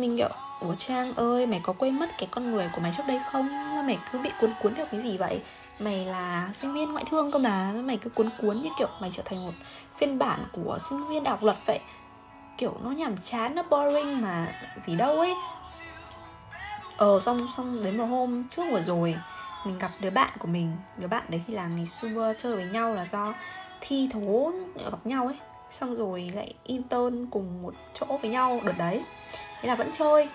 mình, 0.00 0.16
kiểu, 0.16 0.28
ủa 0.60 0.74
trang 0.74 1.12
ơi, 1.12 1.46
mày 1.46 1.60
có 1.62 1.72
quên 1.72 1.98
mất 1.98 2.10
cái 2.18 2.28
con 2.30 2.50
người 2.50 2.70
của 2.74 2.80
mày 2.80 2.92
trước 2.96 3.02
đây 3.08 3.20
không? 3.32 3.48
Mày 3.86 3.98
cứ 4.12 4.18
bị 4.18 4.30
cuốn 4.40 4.50
cuốn 4.62 4.74
theo 4.74 4.86
cái 4.86 5.00
gì 5.00 5.16
vậy? 5.16 5.40
Mày 5.78 6.04
là 6.06 6.50
sinh 6.54 6.74
viên 6.74 6.92
ngoại 6.92 7.04
thương 7.10 7.32
cơ 7.32 7.38
mà, 7.38 7.72
mày 7.72 7.96
cứ 7.96 8.10
cuốn 8.10 8.28
cuốn 8.42 8.62
như, 8.62 8.70
kiểu, 8.78 8.88
mày 9.00 9.10
trở 9.12 9.22
thành 9.22 9.44
một 9.44 9.52
phiên 9.96 10.18
bản 10.18 10.44
của 10.52 10.78
sinh 10.88 11.08
viên 11.08 11.24
đại 11.24 11.36
luật 11.40 11.56
vậy. 11.66 11.80
Kiểu, 12.58 12.76
nó 12.84 12.90
nhàm 12.90 13.16
chán, 13.24 13.54
nó 13.54 13.62
boring 13.62 14.20
mà, 14.20 14.46
gì 14.86 14.94
đâu 14.96 15.18
ấy 15.18 15.34
ờ 16.96 17.20
xong 17.20 17.48
xong 17.56 17.84
đến 17.84 17.98
một 17.98 18.04
hôm 18.04 18.48
trước 18.48 18.62
vừa 18.70 18.82
rồi 18.82 19.16
mình 19.66 19.78
gặp 19.78 19.90
đứa 20.00 20.10
bạn 20.10 20.30
của 20.38 20.48
mình. 20.48 20.72
Đứa 20.96 21.06
bạn 21.06 21.24
đấy 21.28 21.42
thì 21.46 21.54
là 21.54 21.66
ngày 21.66 21.86
xưa 21.86 22.32
chơi 22.38 22.56
với 22.56 22.64
nhau 22.64 22.94
là 22.94 23.06
do 23.06 23.34
thi 23.80 24.08
thố 24.12 24.52
gặp 24.74 24.98
nhau 25.06 25.26
ấy. 25.26 25.36
Xong 25.70 25.94
rồi 25.94 26.32
lại 26.34 26.54
intern 26.64 27.26
cùng 27.30 27.62
một 27.62 27.74
chỗ 28.00 28.18
với 28.22 28.30
nhau 28.30 28.60
đợt 28.64 28.78
đấy. 28.78 29.04
Thế 29.60 29.68
là 29.68 29.74
vẫn 29.74 29.90
chơi. 29.92 30.28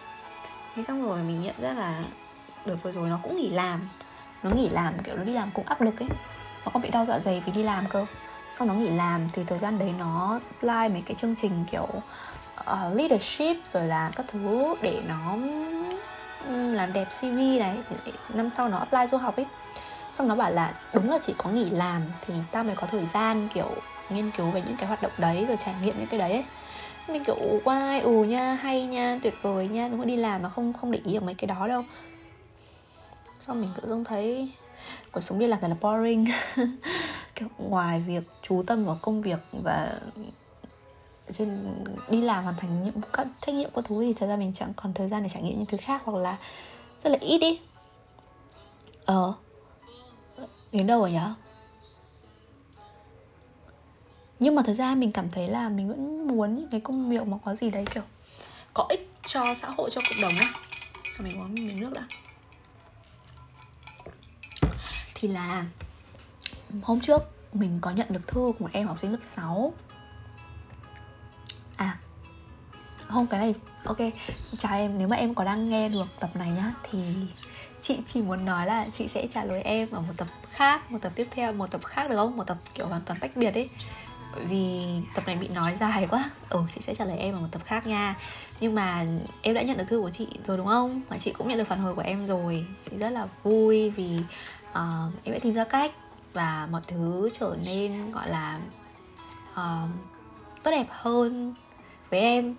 Thế 0.75 0.83
xong 0.83 1.05
rồi 1.05 1.19
mình 1.23 1.41
nhận 1.41 1.55
ra 1.61 1.73
là 1.73 2.03
đợt 2.65 2.75
vừa 2.83 2.91
rồi 2.91 3.09
nó 3.09 3.19
cũng 3.23 3.37
nghỉ 3.37 3.49
làm. 3.49 3.89
Nó 4.43 4.49
nghỉ 4.49 4.69
làm 4.69 4.93
kiểu 5.03 5.17
nó 5.17 5.23
đi 5.23 5.33
làm 5.33 5.51
cũng 5.53 5.65
áp 5.65 5.81
lực 5.81 5.99
ấy. 5.99 6.09
Nó 6.65 6.71
còn 6.73 6.81
bị 6.81 6.89
đau 6.89 7.05
dạ 7.05 7.19
dày 7.19 7.43
vì 7.45 7.51
đi 7.51 7.63
làm 7.63 7.85
cơ. 7.89 8.05
Xong 8.57 8.67
nó 8.67 8.73
nghỉ 8.73 8.89
làm 8.89 9.29
thì 9.33 9.43
thời 9.43 9.59
gian 9.59 9.79
đấy 9.79 9.93
nó 9.99 10.39
apply 10.43 10.93
mấy 10.93 11.01
cái 11.05 11.15
chương 11.17 11.35
trình 11.35 11.65
kiểu 11.71 11.87
uh, 12.59 12.93
leadership 12.93 13.57
rồi 13.73 13.87
là 13.87 14.11
các 14.15 14.25
thứ 14.29 14.75
để 14.81 15.01
nó 15.07 15.35
làm 16.47 16.93
đẹp 16.93 17.07
cv 17.19 17.59
này, 17.59 17.77
thì 18.05 18.11
năm 18.33 18.49
sau 18.49 18.69
nó 18.69 18.77
apply 18.77 19.07
du 19.11 19.17
học 19.17 19.35
ấy. 19.35 19.45
Xong 20.13 20.27
nó 20.27 20.35
bảo 20.35 20.51
là 20.51 20.73
đúng 20.93 21.11
là 21.11 21.19
chỉ 21.21 21.33
có 21.37 21.49
nghỉ 21.49 21.69
làm 21.69 22.01
thì 22.25 22.33
tao 22.51 22.63
mới 22.63 22.75
có 22.75 22.87
thời 22.87 23.07
gian, 23.13 23.47
kiểu, 23.53 23.69
nghiên 24.09 24.31
cứu 24.31 24.51
về 24.51 24.61
những 24.67 24.77
cái 24.77 24.87
hoạt 24.87 25.01
động 25.01 25.11
đấy 25.17 25.45
rồi 25.45 25.57
trải 25.65 25.75
nghiệm 25.83 25.99
những 25.99 26.07
cái 26.07 26.19
đấy 26.19 26.31
ấy. 26.31 26.45
mình 27.07 27.23
kiểu 27.23 27.61
quay 27.63 28.01
ừ 28.01 28.23
nha, 28.23 28.53
hay 28.53 28.85
nha, 28.85 29.19
tuyệt 29.23 29.33
vời 29.41 29.67
nha, 29.67 29.87
đúng 29.87 29.99
là 29.99 30.05
đi 30.05 30.17
làm 30.17 30.41
mà 30.41 30.49
không 30.49 30.73
không 30.73 30.91
để 30.91 30.99
ý 31.05 31.13
được 31.13 31.23
mấy 31.23 31.35
cái 31.35 31.47
đó 31.47 31.67
đâu. 31.67 31.83
Xong 33.39 33.61
mình 33.61 33.69
tự 33.75 33.89
dưng 33.89 34.03
thấy 34.03 34.51
cuộc 35.11 35.21
sống 35.21 35.39
đi 35.39 35.47
làm 35.47 35.59
thật 35.61 35.67
là 35.67 35.75
boring. 35.81 36.25
Kiểu 37.35 37.47
ngoài 37.57 38.03
việc 38.07 38.23
chú 38.41 38.63
tâm 38.67 38.85
vào 38.85 38.99
công 39.01 39.21
việc 39.21 39.39
và 39.51 39.99
trên 41.33 41.75
đi 42.09 42.21
làm 42.21 42.43
hoàn 42.43 42.55
thành 42.55 42.83
nhiệm 42.83 42.93
các 43.13 43.27
trách 43.41 43.55
nhiệm 43.55 43.69
các 43.75 43.85
thứ 43.87 44.01
thì 44.01 44.13
thật 44.13 44.27
ra 44.27 44.35
mình 44.35 44.53
chẳng 44.53 44.73
còn 44.75 44.93
thời 44.93 45.09
gian 45.09 45.23
để 45.23 45.29
trải 45.29 45.43
nghiệm 45.43 45.57
những 45.57 45.65
thứ 45.65 45.77
khác 45.81 46.01
hoặc 46.05 46.17
là 46.17 46.37
rất 47.03 47.09
là 47.09 47.17
ít 47.21 47.37
đi. 47.37 47.59
Ờ. 49.05 49.33
Đến 50.71 50.87
đâu 50.87 50.99
rồi 50.99 51.11
nhở? 51.11 51.33
Nhưng 54.39 54.55
mà 54.55 54.61
thật 54.65 54.73
ra 54.73 54.95
mình 54.95 55.11
cảm 55.11 55.29
thấy 55.31 55.47
là 55.47 55.69
mình 55.69 55.87
vẫn 55.89 56.27
muốn 56.27 56.55
những 56.55 56.67
cái 56.71 56.79
công 56.79 57.09
việc 57.09 57.27
mà 57.27 57.37
có 57.45 57.55
gì 57.55 57.69
đấy, 57.69 57.85
kiểu, 57.93 58.03
có 58.73 58.85
ích 58.89 59.11
cho 59.25 59.53
xã 59.55 59.69
hội, 59.69 59.89
cho 59.91 60.01
cộng 60.09 60.21
đồng 60.21 60.33
ấy 60.39 60.47
mình 61.19 61.41
uống 61.41 61.53
miếng 61.53 61.79
nước 61.79 61.93
đã. 61.93 62.07
Thì 65.15 65.27
là 65.27 65.65
hôm 66.83 66.99
trước 66.99 67.21
mình 67.53 67.79
có 67.81 67.91
nhận 67.91 68.07
được 68.09 68.27
thư 68.27 68.53
của 68.59 68.65
một 68.65 68.69
em 68.73 68.87
học 68.87 68.97
sinh 69.01 69.11
lớp 69.11 69.17
6 69.23 69.73
Không 73.09 73.27
cái 73.27 73.39
này 73.39 73.55
Ok. 73.83 73.97
Chào 74.59 74.77
em 74.77 74.97
Nếu 74.97 75.07
mà 75.07 75.15
em 75.15 75.35
có 75.35 75.43
đang 75.43 75.69
nghe 75.69 75.89
được 75.89 76.07
tập 76.19 76.29
này 76.33 76.51
nhá 76.51 76.71
Thì 76.91 76.99
chị 77.81 77.97
chỉ 78.05 78.21
muốn 78.21 78.45
nói 78.45 78.65
là 78.65 78.85
chị 78.93 79.07
sẽ 79.07 79.27
trả 79.33 79.43
lời 79.43 79.61
em 79.61 79.87
ở 79.91 79.99
một 79.99 80.13
tập 80.17 80.27
khác 80.51 80.91
Một 80.91 80.99
tập 81.01 81.11
tiếp 81.15 81.27
theo 81.31 81.53
Một 81.53 81.71
tập 81.71 81.81
khác 81.85 82.09
được 82.09 82.15
không? 82.15 82.37
Một 82.37 82.47
tập 82.47 82.57
kiểu 82.73 82.87
hoàn 82.87 83.01
toàn 83.05 83.19
tách 83.19 83.37
biệt 83.37 83.53
ấy. 83.53 83.69
Bởi 84.35 84.45
vì 84.45 84.85
tập 85.15 85.23
này 85.27 85.35
bị 85.35 85.47
nói 85.47 85.75
dài 85.79 86.07
quá. 86.09 86.29
Ừ 86.49 86.59
chị 86.75 86.81
sẽ 86.81 86.95
trả 86.95 87.05
lời 87.05 87.17
em 87.17 87.35
ở 87.35 87.41
một 87.41 87.47
tập 87.51 87.61
khác 87.65 87.87
nha. 87.87 88.15
Nhưng 88.59 88.75
mà 88.75 89.05
em 89.41 89.55
đã 89.55 89.61
nhận 89.61 89.77
được 89.77 89.83
thư 89.89 90.01
của 90.01 90.09
chị 90.09 90.27
rồi 90.47 90.57
đúng 90.57 90.67
không? 90.67 91.01
Và 91.09 91.17
chị 91.17 91.31
cũng 91.31 91.47
nhận 91.47 91.57
được 91.57 91.67
phản 91.67 91.79
hồi 91.79 91.95
của 91.95 92.01
em 92.01 92.27
rồi. 92.27 92.65
Chị 92.85 92.97
rất 92.97 93.09
là 93.09 93.27
vui 93.43 93.89
vì 93.89 94.19
uh, 94.71 95.13
em 95.23 95.33
đã 95.33 95.39
tìm 95.41 95.53
ra 95.53 95.63
cách 95.63 95.91
và 96.33 96.67
mọi 96.71 96.81
thứ 96.87 97.29
trở 97.39 97.55
nên 97.65 98.11
gọi 98.11 98.29
là 98.29 98.59
uh, 99.53 99.89
tốt 100.63 100.71
đẹp 100.71 100.87
hơn 100.89 101.53
với 102.09 102.19
em 102.19 102.55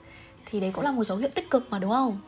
thì 0.46 0.60
đấy 0.60 0.70
cũng 0.74 0.84
là 0.84 0.92
một 0.92 1.04
dấu 1.04 1.16
hiệu 1.18 1.28
tích 1.34 1.50
cực 1.50 1.70
mà 1.70 1.78
đúng 1.78 1.90
không? 1.90 2.18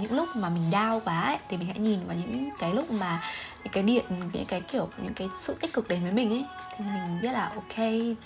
Những 0.00 0.12
lúc 0.12 0.28
mà 0.36 0.48
mình 0.48 0.70
đau 0.70 1.00
quá 1.04 1.20
ấy, 1.20 1.38
thì 1.48 1.56
mình 1.56 1.66
hãy 1.66 1.78
nhìn 1.78 2.06
vào 2.06 2.16
những 2.16 2.50
cái 2.58 2.74
lúc 2.74 2.90
mà 2.90 3.22
những 3.64 3.72
cái 3.72 3.82
điện 3.82 4.04
những 4.32 4.44
cái 4.44 4.60
kiểu 4.60 4.88
những 5.02 5.14
cái 5.14 5.28
sự 5.40 5.54
tích 5.60 5.72
cực 5.72 5.88
đến 5.88 6.02
với 6.02 6.12
mình 6.12 6.30
ấy. 6.30 6.44
Thì 6.78 6.84
mình 6.84 7.20
biết 7.22 7.32
là 7.32 7.52
ok 7.54 7.76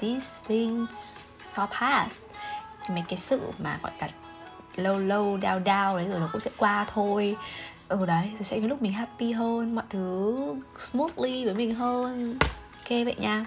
this 0.00 0.30
thing 0.48 0.86
shall 1.40 1.70
pass 1.80 2.22
thì 2.82 2.94
mấy 2.94 3.04
cái 3.08 3.18
sự 3.18 3.40
mà 3.58 3.78
gọi 3.82 3.92
là 3.98 4.08
lâu 4.76 4.98
lâu 4.98 5.36
đau 5.36 5.58
đau 5.58 5.96
đấy 5.96 6.08
rồi 6.08 6.20
nó 6.20 6.28
cũng 6.32 6.40
sẽ 6.40 6.50
qua 6.56 6.86
thôi. 6.94 7.36
Ừ 7.88 8.06
đấy 8.06 8.30
thì 8.38 8.44
sẽ 8.44 8.60
có 8.60 8.66
lúc 8.66 8.82
mình 8.82 8.92
happy 8.92 9.32
hơn 9.32 9.74
mọi 9.74 9.84
thứ 9.90 10.36
smoothly 10.78 11.44
với 11.44 11.54
mình 11.54 11.74
hơn. 11.74 12.38
Ok 12.76 12.88
vậy 12.88 13.14
nha. 13.18 13.44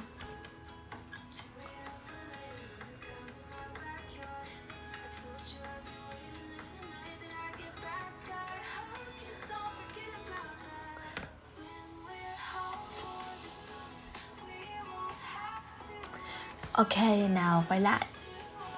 Ok, 16.77 16.98
nào 17.29 17.63
quay 17.69 17.81
lại. 17.81 18.05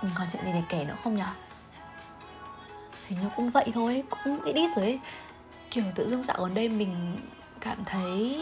Mình 0.02 0.12
còn 0.18 0.28
chuyện 0.34 0.46
gì 0.46 0.52
để 0.54 0.62
kể 0.70 0.84
nữa 0.84 0.96
không 1.04 1.18
nhở? 1.18 1.26
Hình 3.08 3.20
như 3.22 3.30
cũng 3.36 3.50
vậy 3.50 3.66
thôi 3.74 4.04
Cũng 4.10 4.44
ít 4.46 4.54
ít 4.54 4.70
rồi 4.76 4.86
ấy. 4.86 5.00
Kiểu 5.72 5.84
tự 5.96 6.10
dưng 6.10 6.24
dạo 6.24 6.38
gần 6.40 6.54
đây 6.54 6.70
mình 6.70 7.18
cảm 7.60 7.78
thấy 7.86 8.42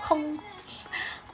không 0.00 0.36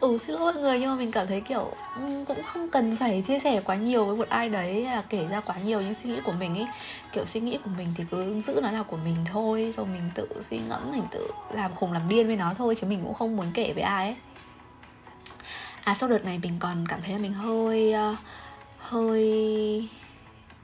ừ 0.00 0.18
xin 0.26 0.36
lỗi 0.36 0.52
mọi 0.52 0.62
người 0.62 0.78
nhưng 0.78 0.90
mà 0.90 0.96
mình 0.96 1.10
cảm 1.12 1.26
thấy 1.26 1.40
kiểu 1.40 1.72
ừ, 1.96 2.24
cũng 2.28 2.42
không 2.42 2.68
cần 2.68 2.96
phải 2.96 3.22
chia 3.26 3.38
sẻ 3.38 3.60
quá 3.64 3.76
nhiều 3.76 4.04
với 4.04 4.16
một 4.16 4.28
ai 4.28 4.48
đấy 4.48 4.84
là 4.84 5.02
kể 5.08 5.26
ra 5.30 5.40
quá 5.40 5.56
nhiều 5.64 5.80
những 5.80 5.94
suy 5.94 6.10
nghĩ 6.10 6.20
của 6.24 6.32
mình 6.32 6.54
ấy. 6.54 6.66
Kiểu 7.12 7.24
suy 7.26 7.40
nghĩ 7.40 7.58
của 7.64 7.70
mình 7.78 7.88
thì 7.96 8.04
cứ 8.10 8.40
giữ 8.40 8.60
nó 8.62 8.70
là 8.70 8.82
của 8.82 8.96
mình 8.96 9.16
thôi 9.32 9.74
rồi 9.76 9.86
mình 9.86 10.10
tự 10.14 10.28
suy 10.42 10.58
ngẫm 10.58 10.92
mình 10.92 11.04
tự 11.10 11.30
làm 11.52 11.74
khùng 11.74 11.92
làm 11.92 12.08
điên 12.08 12.26
với 12.26 12.36
nó 12.36 12.54
thôi 12.58 12.74
chứ 12.80 12.86
mình 12.86 13.00
cũng 13.04 13.14
không 13.14 13.36
muốn 13.36 13.46
kể 13.54 13.72
với 13.72 13.82
ai 13.82 14.06
ấy 14.06 14.16
à 15.90 15.94
sau 15.94 16.08
đợt 16.08 16.24
này 16.24 16.38
mình 16.42 16.56
còn 16.58 16.86
cảm 16.88 17.00
thấy 17.00 17.12
là 17.12 17.18
mình 17.18 17.32
hơi 17.32 17.94
uh, 18.12 18.18
hơi 18.78 19.88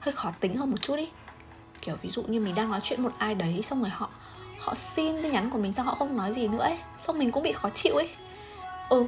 hơi 0.01 0.13
khó 0.13 0.31
tính 0.41 0.57
hơn 0.57 0.71
một 0.71 0.77
chút 0.81 0.97
ý. 0.97 1.09
Kiểu 1.83 1.97
ví 2.03 2.11
dụ 2.11 2.23
như 2.23 2.41
mình 2.41 2.55
đang 2.55 2.71
nói 2.71 2.81
chuyện 2.83 3.03
một 3.03 3.13
ai 3.19 3.35
đấy 3.35 3.63
xong 3.63 3.81
rồi 3.81 3.91
họ 3.91 4.09
họ 4.61 4.75
xin 4.75 5.23
tin 5.23 5.33
nhắn 5.33 5.51
của 5.51 5.59
mình 5.59 5.73
xong 5.73 5.87
họ 5.87 5.95
không 5.95 6.17
nói 6.17 6.35
gì 6.35 6.49
nữa 6.49 6.63
ấy. 6.63 6.79
Xong 7.07 7.19
mình 7.19 7.31
cũng 7.31 7.43
bị 7.43 7.53
khó 7.53 7.69
chịu 7.75 7.95
ấy. 7.95 8.09
Ừ. 8.89 9.07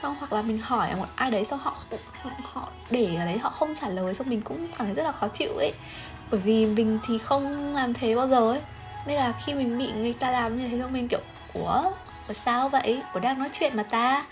Xong 0.00 0.16
hoặc 0.18 0.32
là 0.32 0.42
mình 0.42 0.58
hỏi 0.58 0.96
một 0.96 1.06
ai 1.16 1.30
đấy 1.30 1.44
xong 1.44 1.58
họ 1.58 1.76
họ, 2.22 2.30
họ 2.42 2.68
để 2.90 3.16
ở 3.16 3.24
đấy 3.24 3.38
họ 3.38 3.50
không 3.50 3.74
trả 3.74 3.88
lời 3.88 4.14
xong 4.14 4.28
mình 4.30 4.40
cũng 4.40 4.68
cảm 4.78 4.86
thấy 4.86 4.94
rất 4.94 5.02
là 5.02 5.12
khó 5.12 5.28
chịu 5.28 5.52
ấy. 5.56 5.72
Bởi 6.30 6.40
vì 6.40 6.66
mình 6.66 6.98
thì 7.06 7.18
không 7.18 7.74
làm 7.74 7.94
thế 7.94 8.14
bao 8.14 8.26
giờ 8.26 8.50
ấy. 8.50 8.60
Nên 9.06 9.16
là 9.16 9.34
khi 9.44 9.54
mình 9.54 9.78
bị 9.78 9.92
người 9.92 10.12
ta 10.12 10.30
làm 10.30 10.56
như 10.56 10.68
thế 10.68 10.78
xong 10.78 10.92
mình 10.92 11.08
kiểu 11.08 11.20
ủa? 11.54 11.82
Ủa 12.28 12.34
sao 12.34 12.68
vậy? 12.68 13.02
Ủa 13.14 13.20
đang 13.20 13.38
nói 13.38 13.48
chuyện 13.52 13.76
mà 13.76 13.82
ta? 13.82 14.24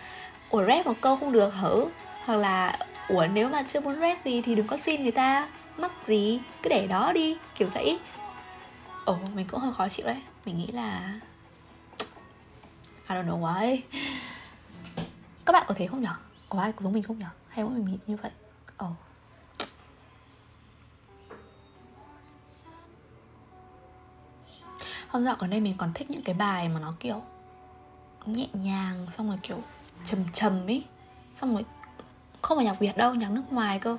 Ủa, 0.51 0.65
rap 0.65 0.87
một 0.87 0.95
câu 1.01 1.17
không 1.17 1.33
được 1.33 1.55
hử? 1.55 1.89
Hoặc 2.25 2.37
là, 2.37 2.79
ủa, 3.09 3.27
nếu 3.33 3.49
mà 3.49 3.63
chưa 3.63 3.81
muốn 3.81 4.01
rap 4.01 4.25
gì 4.25 4.43
thì 4.43 4.55
đừng 4.55 4.67
có 4.67 4.77
xin 4.77 5.03
người 5.03 5.13
ta. 5.13 5.49
Mắc 5.77 5.93
gì? 6.07 6.41
Cứ 6.63 6.69
để 6.69 6.87
đó 6.87 7.13
đi. 7.13 7.37
Kiểu 7.55 7.69
vậy. 7.75 7.99
Ồ 9.05 9.19
mình 9.35 9.47
cũng 9.51 9.61
hơi 9.61 9.73
khó 9.73 9.89
chịu 9.89 10.07
đấy. 10.07 10.23
Mình 10.45 10.59
nghĩ 10.59 10.67
là, 10.67 11.21
I 13.09 13.17
don't 13.17 13.27
know 13.27 13.41
why. 13.41 13.81
Các 15.47 15.53
bạn 15.53 15.65
có 15.67 15.75
thấy 15.75 15.87
không 15.87 16.03
nhở? 16.03 16.15
Có 16.49 16.61
ai 16.61 16.73
giống 16.81 16.93
mình 16.93 17.03
không 17.03 17.19
nhở? 17.19 17.29
Hay 17.49 17.65
mỗi 17.65 17.75
mình 17.75 17.85
nghĩ 17.85 17.99
như 18.07 18.17
vậy? 18.17 18.31
Ồ. 18.77 18.87
Oh. 18.87 18.93
hôm 25.09 25.25
dạo 25.25 25.37
gần 25.39 25.51
đây 25.51 25.61
mình 25.61 25.75
còn 25.77 25.93
thích 25.95 26.11
những 26.11 26.23
cái 26.23 26.35
bài 26.35 26.69
mà 26.69 26.81
nó 26.81 26.95
kiểu 27.01 27.23
nhẹ 28.27 28.47
nhàng, 28.53 29.07
xong 29.17 29.29
rồi 29.29 29.39
kiểu 29.43 29.57
trầm 30.07 30.19
trầm 30.33 30.67
ấy 30.67 30.85
xong 31.33 31.55
rồi 31.55 31.65
không 32.43 32.59
phải 32.59 32.65
nhạc 32.65 32.81
việt 32.81 32.97
đâu, 32.97 33.15
nhạc 33.15 33.31
nước 33.31 33.43
ngoài 33.51 33.79
cơ. 33.79 33.97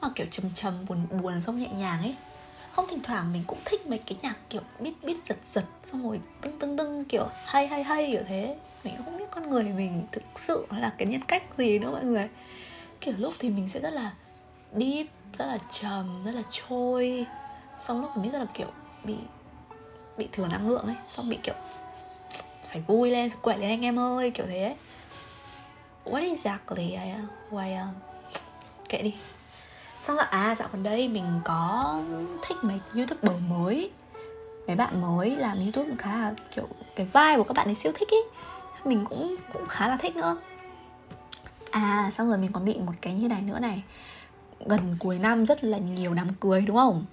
Mà 0.00 0.08
kiểu 0.14 0.26
trầm 0.30 0.50
trầm, 0.54 0.74
buồn 0.88 1.06
buồn 1.22 1.42
xong 1.42 1.58
nhẹ 1.58 1.68
nhàng 1.68 2.00
ấy 2.00 2.14
không, 2.72 2.86
thỉnh 2.88 3.00
thoảng 3.02 3.32
mình 3.32 3.42
cũng 3.46 3.58
thích 3.64 3.86
mấy 3.86 3.98
cái 3.98 4.18
nhạc 4.22 4.36
kiểu 4.50 4.62
biết 4.80 4.92
biết 5.02 5.16
giật 5.28 5.36
giật, 5.52 5.64
xong 5.84 6.02
rồi 6.08 6.20
tưng 6.40 6.58
tưng 6.58 6.76
tưng, 6.76 7.04
kiểu 7.04 7.26
hay 7.46 7.66
hay 7.66 7.82
hay 7.82 8.08
kiểu 8.12 8.22
thế. 8.28 8.56
Mình 8.84 8.94
cũng 8.96 9.04
không 9.04 9.18
biết 9.18 9.24
con 9.30 9.50
người 9.50 9.64
mình 9.64 10.06
thực 10.12 10.22
sự 10.36 10.66
là 10.70 10.92
cái 10.98 11.08
nhân 11.08 11.20
cách 11.28 11.42
gì 11.58 11.78
nữa 11.78 11.90
mọi 11.90 12.04
người. 12.04 12.28
Kiểu 13.00 13.14
lúc 13.18 13.34
thì 13.38 13.50
mình 13.50 13.68
sẽ 13.68 13.80
rất 13.80 13.90
là 13.90 14.12
deep, 14.72 15.06
rất 15.38 15.46
là 15.46 15.58
trầm, 15.70 16.24
rất 16.24 16.32
là 16.32 16.42
trôi. 16.50 17.26
Xong 17.84 18.00
lúc 18.00 18.10
mình 18.16 18.24
biết 18.24 18.30
rất 18.32 18.38
là 18.38 18.46
kiểu 18.54 18.68
bị 19.04 19.14
bị 20.16 20.28
thừa 20.32 20.46
năng 20.46 20.68
lượng 20.68 20.86
ấy, 20.86 20.96
xong 21.10 21.28
bị 21.28 21.38
kiểu 21.42 21.54
phải 22.70 22.80
vui 22.80 23.10
lên, 23.10 23.30
phải 23.30 23.38
quậy 23.42 23.58
lên 23.58 23.70
anh 23.70 23.84
em 23.84 23.98
ơi, 23.98 24.30
kiểu 24.30 24.46
thế. 24.46 24.62
ấy 24.64 24.76
what 26.10 26.28
exactly 26.28 26.84
I, 26.84 26.96
uh, 26.96 27.00
am, 27.00 27.28
who 27.50 27.64
I 27.64 27.72
am 27.72 27.86
um, 27.86 27.94
kệ 28.88 29.02
đi. 29.02 29.14
Xong 30.02 30.16
rồi 30.16 30.26
à 30.30 30.54
dạo 30.54 30.68
gần 30.72 30.82
đây 30.82 31.08
mình 31.08 31.24
có 31.44 32.00
thích 32.42 32.56
mấy 32.62 32.80
youtuber 32.94 33.36
mới. 33.48 33.90
Mấy 34.66 34.76
bạn 34.76 35.00
mới 35.00 35.36
làm 35.36 35.58
youtube 35.58 35.90
khá 35.98 36.18
là 36.18 36.34
kiểu 36.54 36.68
cái 36.96 37.06
vai 37.06 37.36
của 37.36 37.44
các 37.44 37.56
bạn 37.56 37.68
ấy 37.68 37.74
siêu 37.74 37.92
thích 37.94 38.08
ý. 38.08 38.18
Mình 38.84 39.04
cũng 39.08 39.36
cũng 39.52 39.66
khá 39.66 39.88
là 39.88 39.96
thích 39.96 40.16
nữa. 40.16 40.36
À 41.70 42.10
xong 42.14 42.28
rồi 42.28 42.38
mình 42.38 42.52
còn 42.52 42.64
bị 42.64 42.78
một 42.78 42.92
cái 43.00 43.14
như 43.14 43.28
này 43.28 43.42
nữa 43.42 43.58
này. 43.58 43.82
Gần 44.66 44.96
cuối 44.98 45.18
năm 45.18 45.46
rất 45.46 45.64
là 45.64 45.78
nhiều 45.78 46.14
đám 46.14 46.28
cưới 46.40 46.64
đúng 46.66 46.76
không? 46.76 47.04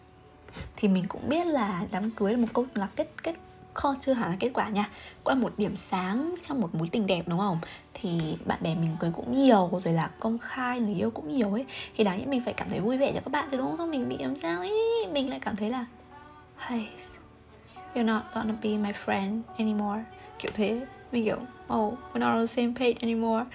Thì 0.75 0.87
mình 0.87 1.05
cũng 1.07 1.29
biết 1.29 1.47
là 1.47 1.81
đám 1.91 2.11
cưới 2.11 2.31
là 2.31 2.37
một 2.37 2.47
câu 2.53 2.65
là 2.75 2.87
kết 2.95 3.11
kết 3.23 3.35
kho 3.73 3.95
chưa 4.01 4.13
hẳn 4.13 4.29
là 4.29 4.37
kết 4.39 4.49
quả 4.53 4.69
nha. 4.69 4.89
Cũng 5.23 5.33
là 5.33 5.39
một 5.39 5.53
điểm 5.57 5.77
sáng 5.77 6.35
trong 6.47 6.61
một 6.61 6.75
mối 6.75 6.87
tình 6.91 7.07
đẹp 7.07 7.27
đúng 7.27 7.39
không? 7.39 7.59
Thì 8.05 8.37
bạn 8.45 8.59
bè 8.61 8.75
mình 8.75 8.89
cười 8.99 9.11
cũng 9.11 9.43
nhiều, 9.43 9.69
rồi 9.83 9.93
là 9.93 10.09
công 10.19 10.37
khai 10.37 10.79
người 10.79 10.93
yêu 10.93 11.11
cũng 11.11 11.29
nhiều 11.29 11.53
ấy, 11.53 11.65
thì 11.97 12.03
đáng 12.03 12.19
nhẽ 12.19 12.25
mình 12.25 12.41
phải 12.45 12.53
cảm 12.53 12.69
thấy 12.69 12.79
vui 12.79 12.97
vẻ 12.97 13.11
cho 13.13 13.19
các 13.19 13.31
bạn 13.31 13.47
chứ, 13.51 13.57
đúng 13.57 13.77
không? 13.77 13.91
Mình 13.91 14.09
bị 14.09 14.17
làm 14.17 14.35
sao 14.35 14.59
ấy? 14.59 14.73
Mình 15.11 15.29
lại 15.29 15.39
cảm 15.39 15.55
thấy 15.55 15.69
là, 15.69 15.85
hey, 16.57 16.87
you're 17.93 18.05
not 18.05 18.21
gonna 18.33 18.55
be 18.63 18.69
my 18.69 18.91
friend 19.05 19.41
anymore. 19.57 20.03
Kiểu 20.39 20.51
thế, 20.55 20.85
mình 21.11 21.25
kiểu 21.25 21.37
oh 21.73 21.93
we're 22.13 22.19
not 22.19 22.33
on 22.33 22.39
the 22.39 22.45
same 22.45 22.73
page 22.75 22.93
anymore. 23.01 23.45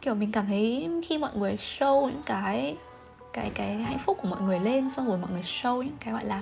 Kiểu 0.00 0.14
mình 0.14 0.32
cảm 0.32 0.46
thấy 0.46 0.88
khi 1.08 1.18
mọi 1.18 1.30
người 1.34 1.56
show 1.56 2.06
những 2.06 2.22
cái 2.26 2.76
cái 3.32 3.50
cái 3.54 3.74
hạnh 3.74 3.98
phúc 3.98 4.18
của 4.22 4.28
mọi 4.28 4.40
người 4.40 4.60
lên, 4.60 4.90
xong 4.90 5.06
rồi 5.06 5.18
mọi 5.18 5.30
người 5.30 5.42
show 5.42 5.82
những 5.82 5.96
cái 6.00 6.12
gọi 6.12 6.24
là 6.24 6.40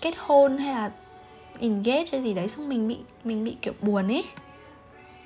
kết 0.00 0.14
hôn 0.18 0.58
hay 0.58 0.74
là 0.74 0.90
engage 1.58 2.04
hay 2.12 2.22
gì 2.22 2.34
đấy, 2.34 2.48
xong 2.48 2.68
mình 2.68 2.88
bị 2.88 2.98
mình 3.24 3.44
bị 3.44 3.56
kiểu 3.62 3.72
buồn 3.82 4.08
ấy 4.08 4.24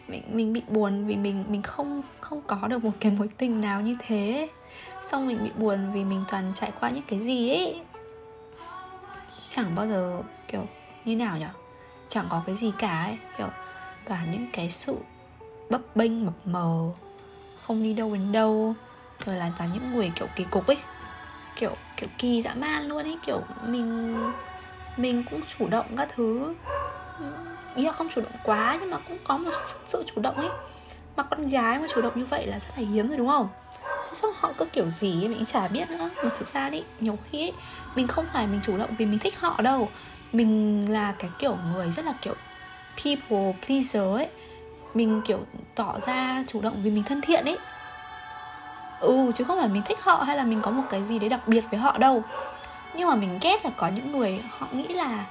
mình 0.09 0.23
mình 0.33 0.53
bị 0.53 0.63
buồn 0.69 1.07
vì 1.07 1.17
mình 1.17 1.45
mình 1.49 1.63
không 1.63 2.03
không 2.21 2.41
có 2.47 2.69
được 2.69 2.85
một 2.85 2.93
cái 3.01 3.13
mối 3.13 3.29
tình 3.39 3.61
nào 3.61 3.81
như 3.81 3.97
thế. 4.07 4.49
Xong 5.03 5.27
mình 5.27 5.39
bị 5.45 5.51
buồn 5.59 5.93
vì 5.93 6.05
mình 6.05 6.25
toàn 6.31 6.53
trải 6.55 6.73
qua 6.81 6.91
những 6.91 7.05
cái 7.09 7.21
gì 7.21 7.51
ấy. 7.51 7.81
Chẳng 9.49 9.75
bao 9.75 9.87
giờ, 9.87 10.23
kiểu, 10.49 10.67
như 11.05 11.17
nào 11.17 11.39
nhở? 11.39 11.49
Chẳng 12.09 12.27
có 12.29 12.43
cái 12.47 12.57
gì 12.57 12.73
cả 12.79 13.05
ấy. 13.05 13.19
Kiểu, 13.39 13.49
toàn 14.09 14.31
những 14.31 14.47
cái 14.53 14.71
sự 14.71 14.97
bấp 15.71 15.81
bênh, 15.95 16.27
mập 16.27 16.35
mờ, 16.45 16.91
không 17.63 17.83
đi 17.83 17.95
đâu 17.95 18.15
đến 18.15 18.33
đâu. 18.33 18.75
Rồi 19.25 19.37
là 19.37 19.53
toàn 19.59 19.71
những 19.73 19.93
người 19.93 20.13
kiểu, 20.17 20.29
kỳ 20.37 20.45
cục 20.45 20.67
ấy. 20.67 20.79
Kiểu 21.57 21.77
kiểu 21.97 22.09
kỳ 22.19 22.43
dã 22.43 22.55
man 22.55 22.89
luôn 22.89 23.03
ấy. 23.05 23.19
Kiểu 23.27 23.43
mình 23.67 24.17
mình 24.97 25.25
cũng 25.31 25.41
chủ 25.59 25.69
động 25.69 25.87
các 25.97 26.09
thứ 26.15 26.55
ý 27.75 27.85
là 27.85 27.93
không 27.93 28.09
chủ 28.14 28.21
động 28.21 28.33
quá 28.43 28.76
nhưng 28.81 28.90
mà 28.90 28.99
cũng 29.09 29.19
có 29.25 29.37
một 29.37 29.50
sự 29.88 30.04
chủ 30.14 30.21
động 30.21 30.37
ấy. 30.37 30.49
Mà 31.16 31.23
con 31.23 31.49
gái 31.49 31.78
mà 31.78 31.87
chủ 31.95 32.02
động 32.02 32.12
như 32.14 32.25
vậy 32.25 32.47
là 32.47 32.59
rất 32.59 32.69
là 32.76 32.85
hiếm 32.93 33.09
rồi 33.09 33.19
đúng 33.19 33.28
không? 33.28 33.49
Sao 34.12 34.31
họ 34.37 34.52
cứ 34.59 34.64
kiểu 34.64 34.90
gì 34.90 35.23
ấy, 35.23 35.28
mình 35.28 35.38
cũng 35.38 35.47
chả 35.47 35.69
biết 35.69 35.90
nữa. 35.90 36.11
Mà 36.23 36.31
thực 36.38 36.54
ra 36.54 36.71
đấy 36.71 36.85
nhiều 37.00 37.19
khi 37.31 37.40
ấy, 37.40 37.52
mình 37.95 38.07
không 38.07 38.26
phải 38.33 38.47
mình 38.47 38.61
chủ 38.66 38.76
động 38.76 38.95
vì 38.99 39.07
mình 39.07 39.19
thích 39.19 39.40
họ 39.40 39.61
đâu. 39.62 39.88
Mình 40.33 40.87
là 40.93 41.14
cái 41.19 41.31
kiểu 41.38 41.57
người 41.73 41.90
rất 41.90 42.04
là 42.04 42.14
kiểu 42.23 42.35
people 43.04 43.52
pleaser 43.66 44.16
ấy. 44.16 44.28
Mình 44.95 45.23
kiểu 45.25 45.40
tỏ 45.75 45.95
ra 46.07 46.45
chủ 46.49 46.61
động 46.61 46.75
vì 46.83 46.90
mình 46.90 47.02
thân 47.02 47.21
thiện 47.21 47.45
ấy. 47.45 47.59
Ừ 49.00 49.33
chứ 49.35 49.45
không 49.45 49.59
phải 49.59 49.69
mình 49.69 49.83
thích 49.87 49.99
họ 50.02 50.23
hay 50.23 50.37
là 50.37 50.45
mình 50.45 50.61
có 50.62 50.71
một 50.71 50.83
cái 50.90 51.02
gì 51.04 51.19
đấy 51.19 51.28
đặc 51.28 51.49
biệt 51.49 51.64
với 51.71 51.81
họ 51.81 51.99
đâu. 51.99 52.23
Nhưng 52.95 53.09
mà 53.09 53.14
mình 53.14 53.38
ghét 53.43 53.64
là 53.64 53.71
có 53.76 53.88
những 53.88 54.12
người 54.12 54.43
họ 54.59 54.66
nghĩ 54.73 54.88
là 54.88 55.25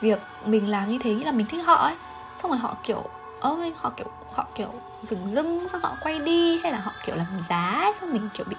việc 0.00 0.18
mình 0.46 0.70
làm 0.70 0.88
như 0.88 0.98
thế 0.98 1.14
nghĩa 1.14 1.24
là 1.24 1.32
mình 1.32 1.46
thích 1.46 1.62
họ 1.64 1.74
ấy 1.74 1.94
xong 2.30 2.50
rồi 2.50 2.58
họ 2.58 2.76
kiểu 2.82 3.04
ơ 3.40 3.56
họ 3.76 3.90
kiểu 3.96 4.06
họ 4.32 4.46
kiểu 4.54 4.72
dừng 5.02 5.32
dưng 5.32 5.68
xong 5.72 5.80
họ 5.80 5.96
quay 6.00 6.18
đi 6.18 6.58
hay 6.58 6.72
là 6.72 6.78
họ 6.78 6.92
kiểu 7.06 7.16
làm 7.16 7.26
giá 7.48 7.80
ấy, 7.84 7.92
xong 8.00 8.12
mình 8.12 8.28
kiểu 8.34 8.46
bị 8.48 8.56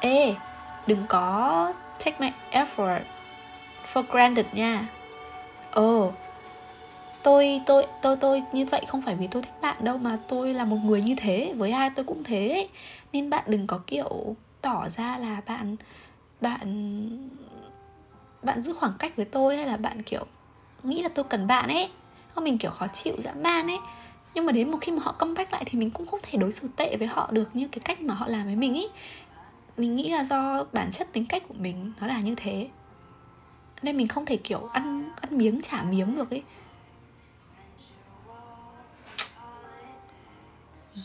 ê 0.00 0.34
đừng 0.86 1.04
có 1.08 1.72
take 2.04 2.16
my 2.18 2.30
effort 2.50 3.00
for 3.92 4.02
granted 4.10 4.46
nha 4.52 4.86
ờ 5.70 6.10
tôi 7.22 7.60
tôi 7.66 7.86
tôi 8.02 8.16
tôi 8.16 8.42
như 8.52 8.64
vậy 8.64 8.84
không 8.88 9.02
phải 9.02 9.14
vì 9.14 9.26
tôi 9.26 9.42
thích 9.42 9.60
bạn 9.60 9.76
đâu 9.80 9.98
mà 9.98 10.16
tôi 10.28 10.54
là 10.54 10.64
một 10.64 10.76
người 10.84 11.02
như 11.02 11.14
thế 11.18 11.54
với 11.56 11.70
ai 11.70 11.90
tôi 11.90 12.04
cũng 12.04 12.24
thế 12.24 12.48
ấy. 12.48 12.68
nên 13.12 13.30
bạn 13.30 13.44
đừng 13.46 13.66
có 13.66 13.80
kiểu 13.86 14.36
tỏ 14.60 14.88
ra 14.96 15.18
là 15.18 15.40
bạn 15.46 15.76
bạn 16.40 17.08
bạn 18.42 18.62
giữ 18.62 18.74
khoảng 18.80 18.92
cách 18.98 19.16
với 19.16 19.24
tôi 19.24 19.56
hay 19.56 19.66
là 19.66 19.76
bạn 19.76 20.02
kiểu 20.02 20.24
nghĩ 20.82 21.02
là 21.02 21.08
tôi 21.08 21.24
cần 21.24 21.46
bạn 21.46 21.68
ấy. 21.68 21.90
Không, 22.34 22.44
mình 22.44 22.58
kiểu 22.58 22.70
khó 22.70 22.86
chịu, 22.86 23.14
dã 23.24 23.32
man 23.32 23.66
ấy. 23.66 23.78
Nhưng 24.34 24.46
mà 24.46 24.52
đến 24.52 24.70
một 24.70 24.78
khi 24.80 24.92
mà 24.92 25.02
họ 25.02 25.12
comeback 25.12 25.52
lại 25.52 25.62
thì 25.66 25.78
mình 25.78 25.90
cũng 25.90 26.06
không 26.06 26.20
thể 26.22 26.38
đối 26.38 26.52
xử 26.52 26.68
tệ 26.76 26.96
với 26.96 27.06
họ 27.06 27.28
được 27.32 27.56
như 27.56 27.68
cái 27.72 27.80
cách 27.84 28.02
mà 28.02 28.14
họ 28.14 28.26
làm 28.28 28.46
với 28.46 28.56
mình 28.56 28.74
ấy 28.74 28.90
mình 29.78 29.96
nghĩ 29.96 30.10
là 30.10 30.24
do 30.24 30.64
bản 30.72 30.90
chất 30.92 31.12
tính 31.12 31.26
cách 31.26 31.42
của 31.48 31.54
mình 31.58 31.92
nó 32.00 32.06
là 32.06 32.20
như 32.20 32.34
thế. 32.34 32.68
Nên 33.82 33.96
mình 33.96 34.08
không 34.08 34.26
thể 34.26 34.36
kiểu 34.36 34.68
ăn 34.72 35.10
ăn 35.20 35.38
miếng, 35.38 35.60
trả 35.62 35.82
miếng 35.82 36.16
được 36.16 36.30
ấy. 36.30 36.42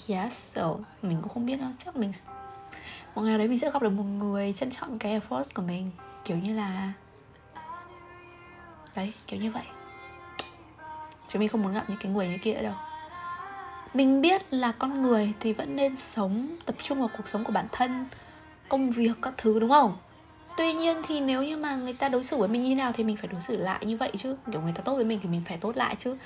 Yes, 0.07 0.55
so, 0.55 0.75
mình 1.01 1.17
cũng 1.21 1.33
không 1.33 1.45
biết 1.45 1.59
đâu. 1.59 1.69
Chắc 1.77 1.95
mình 1.95 2.11
một 3.15 3.21
ngày 3.21 3.37
đấy 3.37 3.47
mình 3.47 3.59
sẽ 3.59 3.71
gặp 3.71 3.81
được 3.81 3.89
một 3.89 4.03
người 4.03 4.53
trân 4.53 4.71
trọng 4.71 4.99
cái 4.99 5.19
effort 5.19 5.43
của 5.53 5.61
mình. 5.61 5.91
Kiểu 6.25 6.37
như 6.37 6.53
là 6.53 6.93
đấy, 8.95 9.13
kiểu 9.27 9.39
như 9.39 9.51
vậy. 9.51 9.63
Chứ 11.27 11.39
mình 11.39 11.49
không 11.49 11.61
muốn 11.61 11.73
gặp 11.73 11.85
những 11.87 11.97
cái 12.01 12.11
người 12.11 12.27
như 12.27 12.37
kia 12.37 12.53
đâu. 12.53 12.73
Mình 13.93 14.21
biết 14.21 14.53
là 14.53 14.71
con 14.71 15.01
người 15.01 15.33
thì 15.39 15.53
vẫn 15.53 15.75
nên 15.75 15.95
sống, 15.95 16.55
tập 16.65 16.75
trung 16.83 16.99
vào 16.99 17.09
cuộc 17.17 17.27
sống 17.27 17.43
của 17.43 17.51
bản 17.51 17.65
thân, 17.71 18.05
công 18.69 18.91
việc 18.91 19.11
các 19.21 19.33
thứ, 19.37 19.59
đúng 19.59 19.69
không? 19.69 19.97
Tuy 20.57 20.73
nhiên 20.73 21.01
thì 21.07 21.19
nếu 21.19 21.43
như 21.43 21.57
mà 21.57 21.75
người 21.75 21.93
ta 21.93 22.09
đối 22.09 22.23
xử 22.23 22.37
với 22.37 22.47
mình 22.47 22.63
như 22.63 22.75
nào 22.75 22.91
thì 22.91 23.03
mình 23.03 23.17
phải 23.17 23.27
đối 23.27 23.41
xử 23.41 23.57
lại 23.57 23.85
như 23.85 23.97
vậy 23.97 24.11
chứ. 24.17 24.35
Kiểu 24.51 24.61
người 24.61 24.73
ta 24.75 24.81
tốt 24.81 24.95
với 24.95 25.05
mình 25.05 25.19
thì 25.23 25.29
mình 25.29 25.41
phải 25.47 25.57
tốt 25.57 25.77
lại 25.77 25.95
chứ. 25.99 26.17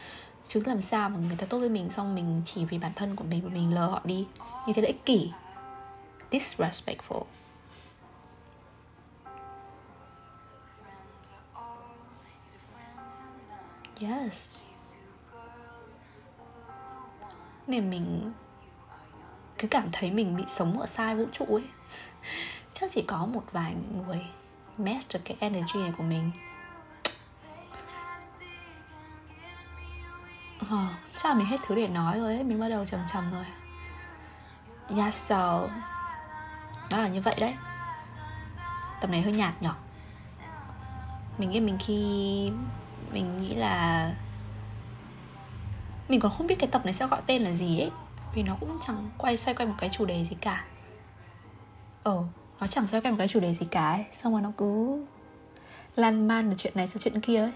Chứ 0.47 0.63
làm 0.65 0.81
sao 0.81 1.09
mà 1.09 1.17
người 1.17 1.35
ta 1.37 1.45
tốt 1.45 1.59
với 1.59 1.69
mình 1.69 1.89
xong 1.89 2.15
mình 2.15 2.41
chỉ 2.45 2.65
vì 2.65 2.77
bản 2.77 2.91
thân 2.95 3.15
của 3.15 3.23
mình 3.23 3.41
mà 3.43 3.49
mình 3.53 3.73
lờ 3.73 3.87
họ 3.87 4.01
đi. 4.03 4.25
Như 4.67 4.73
thế 4.73 4.81
là 4.81 4.87
ích 4.87 5.05
kỷ 5.05 5.31
disrespectful. 6.31 7.23
Yes. 14.01 14.51
Nên 17.67 17.89
mình 17.89 18.31
cứ 19.57 19.67
cảm 19.67 19.89
thấy 19.91 20.11
mình 20.11 20.35
bị 20.35 20.43
sống 20.47 20.79
ở 20.79 20.85
sai 20.85 21.15
vũ 21.15 21.25
trụ 21.31 21.45
ấy. 21.45 21.63
Chắc 22.73 22.91
chỉ 22.93 23.01
có 23.01 23.25
một 23.25 23.43
vài 23.51 23.75
người 23.93 24.25
match 24.77 25.13
được 25.13 25.19
cái 25.25 25.37
energy 25.39 25.79
này 25.79 25.93
của 25.97 26.03
mình. 26.03 26.31
Ờ, 30.69 30.87
chắc 31.17 31.29
là 31.29 31.33
mình 31.33 31.47
hết 31.47 31.59
thứ 31.67 31.75
để 31.75 31.87
nói 31.87 32.19
rồi 32.19 32.35
ấy. 32.35 32.43
Mình 32.43 32.59
bắt 32.59 32.69
đầu 32.69 32.85
trầm 32.85 32.99
trầm 33.13 33.31
rồi. 33.31 33.45
Dạ, 34.89 35.03
yeah 35.03 35.13
so 35.13 35.67
nó 36.91 36.97
là 36.97 37.07
như 37.07 37.21
vậy 37.21 37.35
đấy. 37.39 37.55
Tập 39.01 39.09
này 39.09 39.21
hơi 39.21 39.33
nhạt 39.33 39.61
nhỏ 39.61 39.75
mình 41.37 41.49
nghĩ 41.49 41.59
mình 41.59 41.77
khi 41.79 42.51
mình 43.11 43.41
nghĩ 43.41 43.55
là 43.55 44.13
mình 46.09 46.19
còn 46.19 46.31
không 46.37 46.47
biết 46.47 46.55
cái 46.59 46.69
tập 46.71 46.85
này 46.85 46.93
sẽ 46.93 47.07
gọi 47.07 47.21
tên 47.27 47.41
là 47.41 47.51
gì 47.51 47.79
ấy. 47.79 47.91
Vì 48.35 48.43
nó 48.43 48.57
cũng 48.59 48.77
chẳng 48.87 49.09
quay 49.17 49.37
xoay 49.37 49.55
quanh 49.55 49.69
một 49.69 49.75
cái 49.79 49.89
chủ 49.93 50.05
đề 50.05 50.25
gì 50.29 50.37
cả. 50.41 50.65
Ờ 52.03 52.23
nó 52.59 52.67
chẳng 52.67 52.87
xoay 52.87 53.01
quanh 53.01 53.13
một 53.13 53.17
cái 53.17 53.27
chủ 53.27 53.39
đề 53.39 53.53
gì 53.53 53.65
cả 53.71 53.91
ấy. 53.91 54.05
Xong 54.13 54.33
rồi 54.33 54.41
nó 54.41 54.51
cứ 54.57 55.05
lan 55.95 56.27
man 56.27 56.49
từ 56.49 56.55
chuyện 56.57 56.73
này 56.75 56.87
sang 56.87 56.99
chuyện 56.99 57.21
kia 57.21 57.39
ấy. 57.39 57.51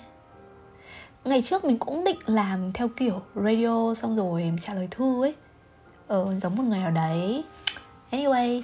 Ngày 1.23 1.41
trước 1.41 1.65
mình 1.65 1.79
cũng 1.79 2.03
định 2.03 2.19
làm 2.25 2.73
theo 2.73 2.87
kiểu 2.87 3.21
radio, 3.35 3.93
xong 3.93 4.15
rồi 4.15 4.53
trả 4.61 4.73
lời 4.73 4.87
thư 4.91 5.23
ấy. 5.23 5.35
Ờ 6.07 6.39
giống 6.39 6.55
một 6.55 6.63
người 6.63 6.79
nào 6.79 6.91
đấy. 6.91 7.43
Anyway 8.11 8.63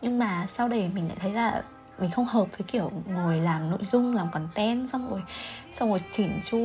nhưng 0.00 0.18
mà 0.18 0.46
sau 0.48 0.68
đây 0.68 0.90
mình 0.94 1.08
lại 1.08 1.16
thấy 1.20 1.32
là 1.32 1.62
mình 1.98 2.10
không 2.10 2.24
hợp 2.24 2.44
với 2.58 2.66
kiểu 2.66 2.92
ngồi 3.06 3.40
làm 3.40 3.70
nội 3.70 3.84
dung, 3.84 4.14
làm 4.14 4.30
content, 4.30 4.88
xong 4.88 5.10
rồi 5.10 5.22
xong 5.72 5.90
rồi 5.90 6.00
chỉnh 6.12 6.40
chu, 6.44 6.58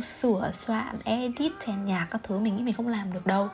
sửa 0.00 0.50
soạn, 0.52 0.98
edit, 1.04 1.52
chèn 1.66 1.84
nhạc 1.84 2.06
các 2.10 2.20
thứ 2.24 2.38
mình 2.38 2.56
nghĩ 2.56 2.62
mình 2.62 2.74
không 2.74 2.88
làm 2.88 3.12
được 3.12 3.26
đâu. 3.26 3.48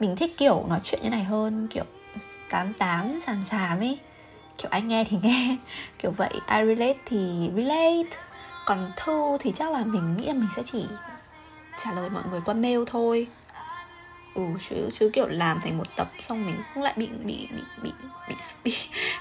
Mình 0.00 0.16
thích 0.16 0.34
kiểu 0.38 0.64
nói 0.68 0.80
chuyện 0.82 1.00
như 1.02 1.10
này 1.10 1.24
hơn, 1.24 1.68
kiểu 1.68 1.84
tám 2.50 2.72
tám 2.72 3.20
sàm 3.20 3.44
sàm 3.44 3.78
ấy. 3.78 3.98
Kiểu 4.58 4.68
anh 4.70 4.88
nghe 4.88 5.04
thì 5.04 5.18
nghe. 5.22 5.56
Kiểu 5.98 6.10
vậy, 6.10 6.32
I 6.32 6.66
relate 6.66 6.98
thì 7.06 7.50
relate. 7.56 8.16
Còn 8.66 8.92
thư 8.96 9.36
thì 9.40 9.52
chắc 9.56 9.70
là 9.70 9.84
mình 9.84 10.16
nghĩ 10.16 10.26
là 10.26 10.32
mình 10.32 10.48
sẽ 10.56 10.62
chỉ 10.72 10.86
trả 11.84 11.92
lời 11.92 12.10
mọi 12.10 12.22
người 12.30 12.40
qua 12.44 12.54
mail 12.54 12.80
thôi 12.86 13.26
ừ 14.36 14.42
chứ 14.68 14.88
chứ 14.98 15.10
kiểu 15.12 15.26
làm 15.26 15.60
thành 15.60 15.78
một 15.78 15.96
tập 15.96 16.08
xong 16.20 16.46
mình 16.46 16.56
cũng 16.74 16.82
lại 16.82 16.94
bị 16.96 17.06
bị 17.06 17.48
bị 17.52 17.62
bị 17.82 17.92
bị 18.28 18.34
bị, 18.64 18.76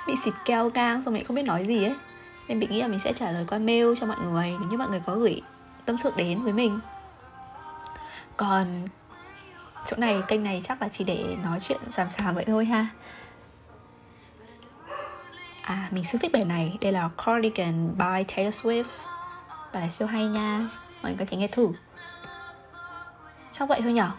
bị 0.08 0.16
xịt 0.16 0.34
keo 0.46 0.70
gang 0.70 1.04
xong 1.04 1.14
mình 1.14 1.26
không 1.26 1.36
biết 1.36 1.44
nói 1.44 1.66
gì 1.68 1.84
ấy. 1.84 1.96
Nên 2.48 2.60
mình 2.60 2.72
nghĩ 2.72 2.82
là 2.82 2.88
mình 2.88 3.00
sẽ 3.00 3.14
trả 3.14 3.32
lời 3.32 3.46
qua 3.50 3.58
mail 3.58 3.94
cho 4.00 4.06
mọi 4.06 4.18
người 4.20 4.56
nếu 4.60 4.70
như 4.70 4.78
mọi 4.78 4.90
người 4.90 5.02
có 5.06 5.16
gửi 5.16 5.42
tâm 5.86 5.98
sự 5.98 6.12
đến 6.16 6.44
với 6.44 6.54
mình. 6.54 6.80
Còn 8.38 8.88
chỗ 9.88 9.98
này 9.98 10.22
kênh 10.28 10.44
này 10.44 10.62
chắc 10.64 10.82
là 10.82 10.90
chỉ 10.90 11.04
để 11.04 11.36
nói 11.44 11.60
chuyện 11.60 11.80
xàm 11.90 12.10
xàm 12.10 12.36
vậy 12.36 12.46
thôi 12.48 12.66
ha. 12.66 12.88
À 15.62 15.88
mình 15.92 16.04
siêu 16.04 16.20
thích 16.22 16.32
bài 16.32 16.46
này. 16.46 16.78
Đây 16.82 16.92
là 16.92 17.10
Cardigan 17.26 17.98
by 17.98 18.24
Taylor 18.36 18.56
Swift. 18.56 18.84
Bài 19.74 19.82
này 19.82 19.90
siêu 19.90 20.08
hay 20.08 20.26
nha. 20.26 20.68
Mọi 21.02 21.12
người 21.12 21.20
có 21.20 21.26
thể 21.32 21.38
nghe 21.38 21.48
thử. 21.48 21.68
Chắc 23.52 23.70
vậy 23.70 23.82
thôi 23.82 23.94
nhở? 23.94 24.12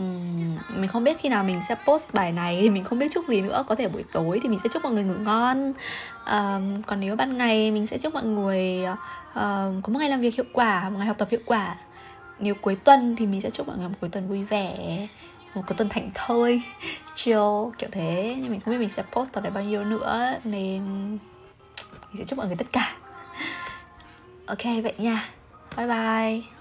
Uhm, 0.00 0.56
mình 0.68 0.88
không 0.88 1.04
biết 1.04 1.20
khi 1.20 1.28
nào 1.28 1.44
mình 1.44 1.60
sẽ 1.68 1.74
post 1.86 2.14
bài 2.14 2.32
này 2.32 2.58
thì 2.60 2.70
mình 2.70 2.84
không 2.84 2.98
biết 2.98 3.12
chúc 3.14 3.28
gì 3.28 3.40
nữa. 3.40 3.64
Có 3.68 3.74
thể 3.74 3.88
buổi 3.88 4.04
tối 4.12 4.40
thì 4.42 4.48
mình 4.48 4.60
sẽ 4.62 4.68
chúc 4.72 4.82
mọi 4.82 4.92
người 4.92 5.04
ngủ 5.04 5.14
ngon. 5.14 5.72
Um, 6.26 6.82
còn 6.82 7.00
nếu 7.00 7.16
ban 7.16 7.38
ngày 7.38 7.70
mình 7.70 7.86
sẽ 7.86 7.98
chúc 7.98 8.14
mọi 8.14 8.24
người 8.24 8.84
uh, 9.30 9.34
có 9.82 9.92
một 9.92 9.98
ngày 9.98 10.10
làm 10.10 10.20
việc 10.20 10.34
hiệu 10.34 10.46
quả 10.52 10.90
một 10.90 10.96
ngày 10.98 11.06
học 11.06 11.18
tập 11.18 11.28
hiệu 11.30 11.40
quả. 11.46 11.74
Nếu 12.38 12.54
cuối 12.54 12.76
tuần 12.76 13.16
thì 13.16 13.26
mình 13.26 13.40
sẽ 13.40 13.50
chúc 13.50 13.68
mọi 13.68 13.76
người 13.78 13.88
một 13.88 13.94
cuối 14.00 14.10
tuần 14.10 14.28
vui 14.28 14.44
vẻ 14.44 15.06
một 15.54 15.62
cuối 15.66 15.74
tuần 15.76 15.88
thảnh 15.88 16.10
thơi 16.14 16.62
chill 17.14 17.40
kiểu 17.78 17.88
thế. 17.92 18.36
Nhưng 18.40 18.50
mình 18.50 18.60
không 18.60 18.74
biết 18.74 18.78
mình 18.78 18.88
sẽ 18.88 19.02
post 19.12 19.32
vào 19.32 19.42
đấy 19.42 19.52
bao 19.52 19.64
nhiêu 19.64 19.84
nữa 19.84 20.34
nên 20.44 20.82
mình 22.12 22.18
sẽ 22.18 22.24
chúc 22.24 22.38
mọi 22.38 22.46
người 22.46 22.56
tất 22.56 22.66
cả. 22.72 22.96
Ok 24.46 24.64
vậy 24.82 24.94
nha. 24.98 25.28
Bye 25.76 25.86
bye. 25.86 26.51